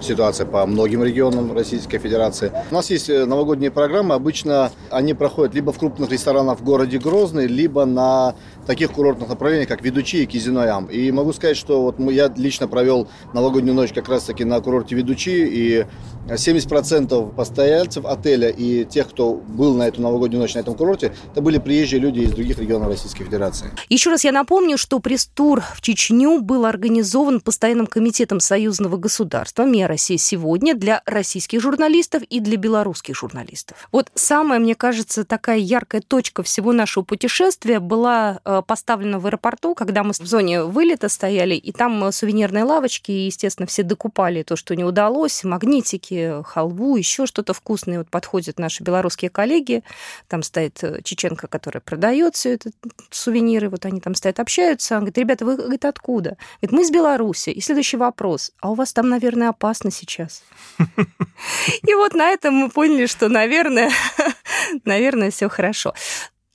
ситуация 0.00 0.46
по 0.46 0.64
многим 0.66 1.02
регионам 1.02 1.52
Российской 1.52 1.98
Федерации. 1.98 2.52
У 2.70 2.74
нас 2.74 2.90
есть 2.90 3.10
э, 3.10 3.24
новогодние 3.26 3.72
программы, 3.72 4.14
обычно 4.14 4.70
они 4.88 5.14
проходят 5.14 5.52
либо 5.52 5.72
в 5.72 5.78
крупных 5.78 6.10
ресторанах 6.10 6.60
в 6.60 6.64
городе 6.64 6.98
Грозный, 6.98 7.48
либо 7.48 7.84
на 7.84 8.34
таких 8.66 8.92
курортных 8.92 9.28
направлениях, 9.28 9.68
как 9.68 9.82
Ведучи 9.82 10.16
и 10.16 10.26
Кизиноям. 10.26 10.86
И 10.86 11.10
могу 11.10 11.32
сказать, 11.32 11.56
что 11.56 11.82
вот 11.82 11.98
я 12.10 12.32
лично 12.36 12.68
провел 12.68 13.08
новогоднюю 13.32 13.74
ночь 13.74 13.92
как 13.92 14.08
раз-таки 14.08 14.44
на 14.44 14.60
курорте 14.60 14.94
Ведучи, 14.94 15.30
и 15.30 15.86
70% 16.28 17.34
постояльцев 17.34 18.04
отеля 18.04 18.48
и 18.48 18.84
тех, 18.84 19.08
кто 19.08 19.34
был 19.34 19.74
на 19.74 19.88
эту 19.88 20.00
новогоднюю 20.02 20.40
ночь 20.40 20.54
на 20.54 20.60
этом 20.60 20.74
курорте, 20.74 21.12
это 21.32 21.40
были 21.40 21.58
приезжие 21.58 22.00
люди 22.00 22.20
из 22.20 22.32
других 22.32 22.58
регионов 22.58 22.88
Российской 22.88 23.24
Федерации. 23.24 23.70
Еще 23.88 24.10
раз 24.10 24.24
я 24.24 24.32
напомню, 24.32 24.78
что 24.78 25.00
пресс-тур 25.00 25.62
в 25.74 25.80
Чечню 25.80 26.40
был 26.40 26.66
организован 26.66 27.40
Постоянным 27.40 27.86
комитетом 27.86 28.38
союзного 28.40 28.96
государства 28.96 29.64
«Мия 29.64 29.88
Россия 29.88 30.18
сегодня» 30.18 30.74
для 30.74 31.02
российских 31.06 31.60
журналистов 31.60 32.22
и 32.28 32.40
для 32.40 32.56
белорусских 32.56 33.16
журналистов. 33.16 33.88
Вот 33.92 34.10
самая, 34.14 34.60
мне 34.60 34.74
кажется, 34.74 35.24
такая 35.24 35.58
яркая 35.58 36.02
точка 36.06 36.42
всего 36.42 36.72
нашего 36.72 37.02
путешествия 37.02 37.80
была 37.80 38.40
э, 38.44 38.49
поставлена 38.66 39.18
в 39.18 39.26
аэропорту, 39.26 39.74
когда 39.74 40.02
мы 40.02 40.12
в 40.12 40.26
зоне 40.26 40.64
вылета 40.64 41.08
стояли, 41.08 41.54
и 41.54 41.72
там 41.72 42.04
э, 42.04 42.12
сувенирные 42.12 42.64
лавочки, 42.64 43.10
и, 43.10 43.26
естественно, 43.26 43.66
все 43.66 43.82
докупали 43.82 44.42
то, 44.42 44.56
что 44.56 44.74
не 44.76 44.84
удалось, 44.84 45.44
магнитики, 45.44 46.42
халву, 46.44 46.96
еще 46.96 47.26
что-то 47.26 47.52
вкусное. 47.52 47.98
Вот 47.98 48.08
подходят 48.08 48.58
наши 48.58 48.82
белорусские 48.82 49.30
коллеги, 49.30 49.82
там 50.28 50.42
стоит 50.42 50.82
э, 50.82 51.00
чеченка, 51.02 51.46
которая 51.46 51.80
продает 51.80 52.34
все 52.34 52.54
это, 52.54 52.70
сувениры, 53.10 53.68
вот 53.68 53.86
они 53.86 54.00
там 54.00 54.14
стоят, 54.14 54.40
общаются. 54.40 54.94
Он 54.94 55.00
говорит, 55.00 55.18
ребята, 55.18 55.44
вы 55.44 55.56
говорит, 55.56 55.84
откуда? 55.84 56.36
Говорит, 56.60 56.72
мы 56.72 56.82
из 56.82 56.90
Беларуси. 56.90 57.50
И 57.50 57.60
следующий 57.60 57.96
вопрос, 57.96 58.52
а 58.60 58.70
у 58.70 58.74
вас 58.74 58.92
там, 58.92 59.08
наверное, 59.08 59.50
опасно 59.50 59.90
сейчас? 59.90 60.42
И 61.86 61.94
вот 61.94 62.14
на 62.14 62.28
этом 62.28 62.54
мы 62.54 62.70
поняли, 62.70 63.06
что, 63.06 63.28
наверное, 63.28 63.90
наверное, 64.84 65.30
все 65.30 65.48
хорошо. 65.48 65.94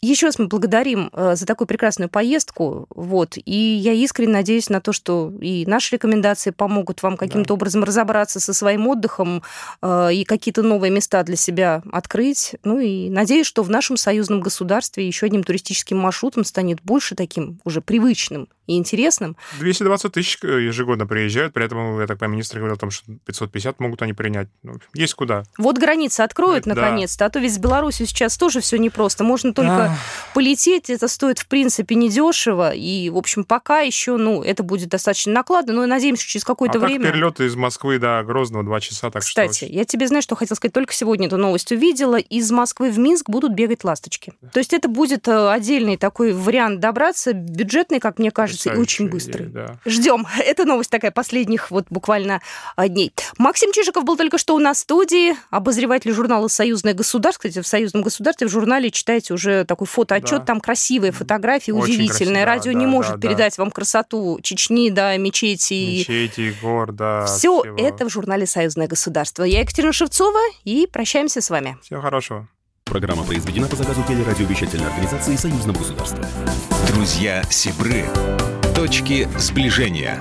Еще 0.05 0.27
раз 0.27 0.37
мы 0.37 0.45
благодарим 0.45 1.09
э, 1.13 1.35
за 1.35 1.47
такую 1.47 1.67
прекрасную 1.67 2.09
поездку. 2.09 2.85
Вот. 2.89 3.37
И 3.43 3.55
я 3.55 3.93
искренне 3.93 4.33
надеюсь 4.33 4.69
на 4.69 4.79
то, 4.79 4.93
что 4.93 5.33
и 5.41 5.65
наши 5.65 5.95
рекомендации 5.95 6.51
помогут 6.51 7.01
вам 7.01 7.17
каким-то 7.17 7.49
да. 7.49 7.53
образом 7.55 7.83
разобраться 7.83 8.39
со 8.39 8.53
своим 8.53 8.87
отдыхом 8.87 9.41
э, 9.81 10.13
и 10.13 10.23
какие-то 10.23 10.61
новые 10.61 10.91
места 10.91 11.23
для 11.23 11.35
себя 11.35 11.81
открыть. 11.91 12.55
Ну 12.63 12.79
и 12.79 13.09
надеюсь, 13.09 13.47
что 13.47 13.63
в 13.63 13.69
нашем 13.71 13.97
союзном 13.97 14.41
государстве 14.41 15.07
еще 15.07 15.25
одним 15.25 15.43
туристическим 15.43 15.97
маршрутом 15.97 16.43
станет 16.43 16.83
больше 16.83 17.15
таким 17.15 17.59
уже 17.63 17.81
привычным 17.81 18.47
и 18.67 18.77
интересным. 18.77 19.37
220 19.59 20.11
тысяч 20.11 20.37
э, 20.43 20.47
ежегодно 20.47 21.05
приезжают, 21.05 21.53
при 21.53 21.65
этом, 21.65 21.99
я 21.99 22.07
так 22.07 22.19
понимаю, 22.19 22.37
министр 22.37 22.57
говорил 22.57 22.75
о 22.75 22.79
том, 22.79 22.91
что 22.91 23.05
550 23.25 23.79
могут 23.79 24.01
они 24.01 24.13
принять. 24.13 24.49
Ну, 24.63 24.79
есть 24.93 25.13
куда. 25.13 25.43
Вот 25.57 25.77
границы 25.77 26.21
откроют 26.21 26.65
да. 26.65 26.75
наконец-то, 26.75 27.25
а 27.25 27.29
то 27.29 27.39
ведь 27.39 27.53
с 27.53 27.57
Беларусью 27.57 28.05
сейчас 28.05 28.37
тоже 28.37 28.61
все 28.61 28.77
непросто. 28.77 29.23
Можно 29.23 29.53
только. 29.53 29.94
Полететь, 30.34 30.89
это 30.89 31.08
стоит, 31.08 31.39
в 31.39 31.47
принципе, 31.47 31.95
недешево, 31.95 32.71
и, 32.73 33.10
в 33.10 33.17
общем, 33.17 33.43
пока 33.43 33.81
еще, 33.81 34.17
ну, 34.17 34.43
это 34.43 34.63
будет 34.63 34.89
достаточно 34.89 35.34
накладно, 35.34 35.73
но 35.73 35.86
надеемся, 35.86 36.23
что 36.23 36.31
через 36.31 36.45
какое-то 36.45 36.79
а 36.79 36.81
время... 36.81 37.12
перелеты 37.12 37.45
из 37.45 37.55
Москвы 37.55 37.99
до 37.99 38.23
Грозного 38.23 38.63
2 38.63 38.79
часа, 38.79 39.12
так 39.12 39.21
Кстати, 39.23 39.65
что... 39.65 39.73
я 39.73 39.86
тебе, 39.86 40.08
знаешь, 40.08 40.23
что 40.23 40.36
хотел 40.36 40.55
сказать, 40.55 40.73
только 40.73 40.93
сегодня 40.93 41.27
эту 41.27 41.38
новость 41.38 41.71
увидела, 41.71 42.17
из 42.17 42.51
Москвы 42.51 42.91
в 42.91 42.99
Минск 42.99 43.29
будут 43.29 43.53
бегать 43.53 43.84
ласточки. 43.84 44.34
То 44.51 44.60
есть 44.60 44.73
это 44.73 44.88
будет 44.88 45.27
э, 45.27 45.49
отдельный 45.49 45.97
такой 45.97 46.34
вариант 46.34 46.79
добраться, 46.79 47.34
бюджетный, 47.34 47.99
как 47.99 48.19
мне 48.19 48.31
кажется, 48.31 48.73
и 48.73 48.77
очень 48.77 49.10
быстрый. 49.10 49.47
Да. 49.47 49.77
Ждем. 49.86 50.27
Это 50.38 50.65
новость 50.65 50.89
такая 50.89 51.12
последних 51.12 51.71
вот 51.71 51.86
буквально 51.89 52.41
а, 52.75 52.88
дней. 52.88 53.12
Максим 53.38 53.71
Чижиков 53.71 54.03
был 54.03 54.17
только 54.17 54.38
что 54.38 54.55
у 54.55 54.60
нас 54.60 54.77
в 54.77 54.81
студии, 54.81 55.36
обозреватель 55.49 56.12
журнала 56.12 56.47
«Союзное 56.47 56.93
государство». 56.93 57.47
Кстати, 57.47 57.63
в 57.63 57.67
«Союзном 57.67 58.03
государстве» 58.03 58.47
в 58.47 58.51
журнале 58.51 58.91
читаете 58.91 59.34
уже 59.34 59.65
такой 59.65 59.85
фотоотчет, 59.86 60.39
да. 60.39 60.45
там 60.45 60.60
красивые 60.60 61.12
фотографии, 61.12 61.71
Очень 61.71 61.93
удивительные. 61.95 62.43
Красиво, 62.43 62.45
Радио 62.45 62.74
да, 62.74 62.80
не 62.80 62.86
может 62.86 63.13
да, 63.13 63.28
передать 63.28 63.58
да. 63.58 63.63
вам 63.63 63.71
красоту 63.71 64.39
Чечни, 64.41 64.89
да, 64.89 65.15
мечети. 65.17 66.00
Мечети, 66.00 66.56
гор, 66.62 66.91
да. 66.91 67.26
Все 67.26 67.63
это 67.78 68.06
в 68.06 68.10
журнале 68.10 68.45
«Союзное 68.45 68.88
государство». 68.88 69.43
Я 69.43 69.62
Екатерина 69.62 69.93
Шевцова, 69.93 70.39
и 70.63 70.88
прощаемся 70.91 71.41
с 71.41 71.50
вами. 71.50 71.78
Всего 71.82 72.02
хорошего. 72.02 72.48
Программа 72.84 73.24
произведена 73.24 73.67
по 73.67 73.76
заказу 73.76 74.04
телерадиовещательной 74.08 74.88
организации 74.88 75.36
Союзного 75.36 75.80
государства. 75.80 76.24
Друзья 76.88 77.43
Сибры. 77.50 78.06
Точки 78.76 79.28
сближения. 79.38 80.19